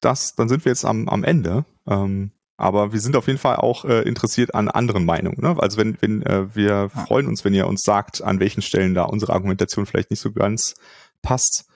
[0.00, 1.64] dass dann sind wir jetzt am, am Ende.
[1.86, 5.40] Ähm, aber wir sind auf jeden Fall auch äh, interessiert an anderen Meinungen.
[5.40, 5.56] Ne?
[5.58, 9.02] Also wenn, wenn äh, wir freuen uns, wenn ihr uns sagt, an welchen Stellen da
[9.04, 10.74] unsere Argumentation vielleicht nicht so ganz
[11.20, 11.66] passt.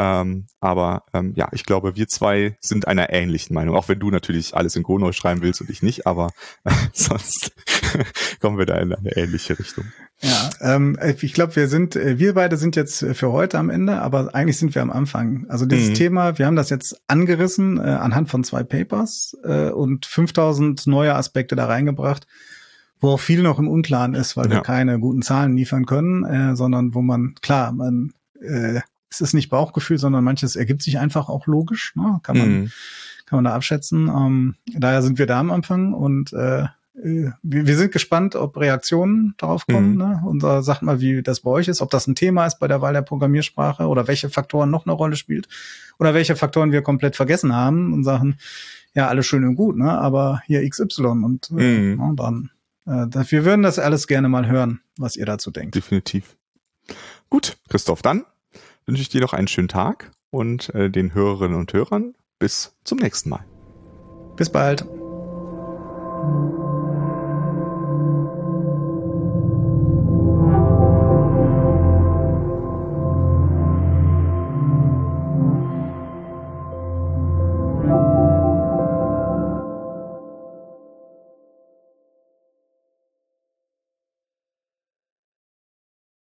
[0.00, 4.12] Ähm, aber ähm, ja, ich glaube, wir zwei sind einer ähnlichen Meinung, auch wenn du
[4.12, 6.30] natürlich alles in Go neu schreiben willst und ich nicht, aber
[6.64, 7.50] äh, sonst
[8.40, 9.86] kommen wir da in eine ähnliche Richtung.
[10.20, 14.00] Ja, ähm, ich glaube, wir sind, äh, wir beide sind jetzt für heute am Ende,
[14.00, 15.46] aber eigentlich sind wir am Anfang.
[15.48, 15.94] Also dieses mhm.
[15.94, 21.16] Thema, wir haben das jetzt angerissen äh, anhand von zwei Papers äh, und 5000 neue
[21.16, 22.26] Aspekte da reingebracht
[23.00, 24.54] wo auch viel noch im Unklaren ist, weil ja.
[24.54, 28.80] wir keine guten Zahlen liefern können, äh, sondern wo man, klar, man äh,
[29.10, 31.94] es ist nicht Bauchgefühl, sondern manches ergibt sich einfach auch logisch.
[31.96, 32.20] Ne?
[32.22, 32.70] Kann man, mhm.
[33.26, 34.08] kann man da abschätzen.
[34.08, 36.66] Ähm, daher sind wir da am Anfang und äh,
[37.00, 39.92] wir, wir sind gespannt, ob Reaktionen darauf kommen.
[39.92, 39.98] Mhm.
[39.98, 40.22] Ne?
[40.26, 42.80] Unser sagt mal, wie das bei euch ist, ob das ein Thema ist bei der
[42.80, 45.48] Wahl der Programmiersprache oder welche Faktoren noch eine Rolle spielt
[45.98, 48.36] oder welche Faktoren wir komplett vergessen haben und sagen,
[48.94, 49.90] ja, alles schön und gut, ne?
[49.98, 52.00] aber hier XY und äh, mhm.
[52.00, 52.50] äh, dann.
[52.86, 55.74] Äh, wir würden das alles gerne mal hören, was ihr dazu denkt.
[55.74, 56.36] Definitiv.
[57.28, 58.24] Gut, Christoph, dann
[58.88, 62.98] wünsche ich dir noch einen schönen Tag und äh, den Hörerinnen und Hörern bis zum
[62.98, 63.44] nächsten Mal.
[64.36, 64.86] Bis bald.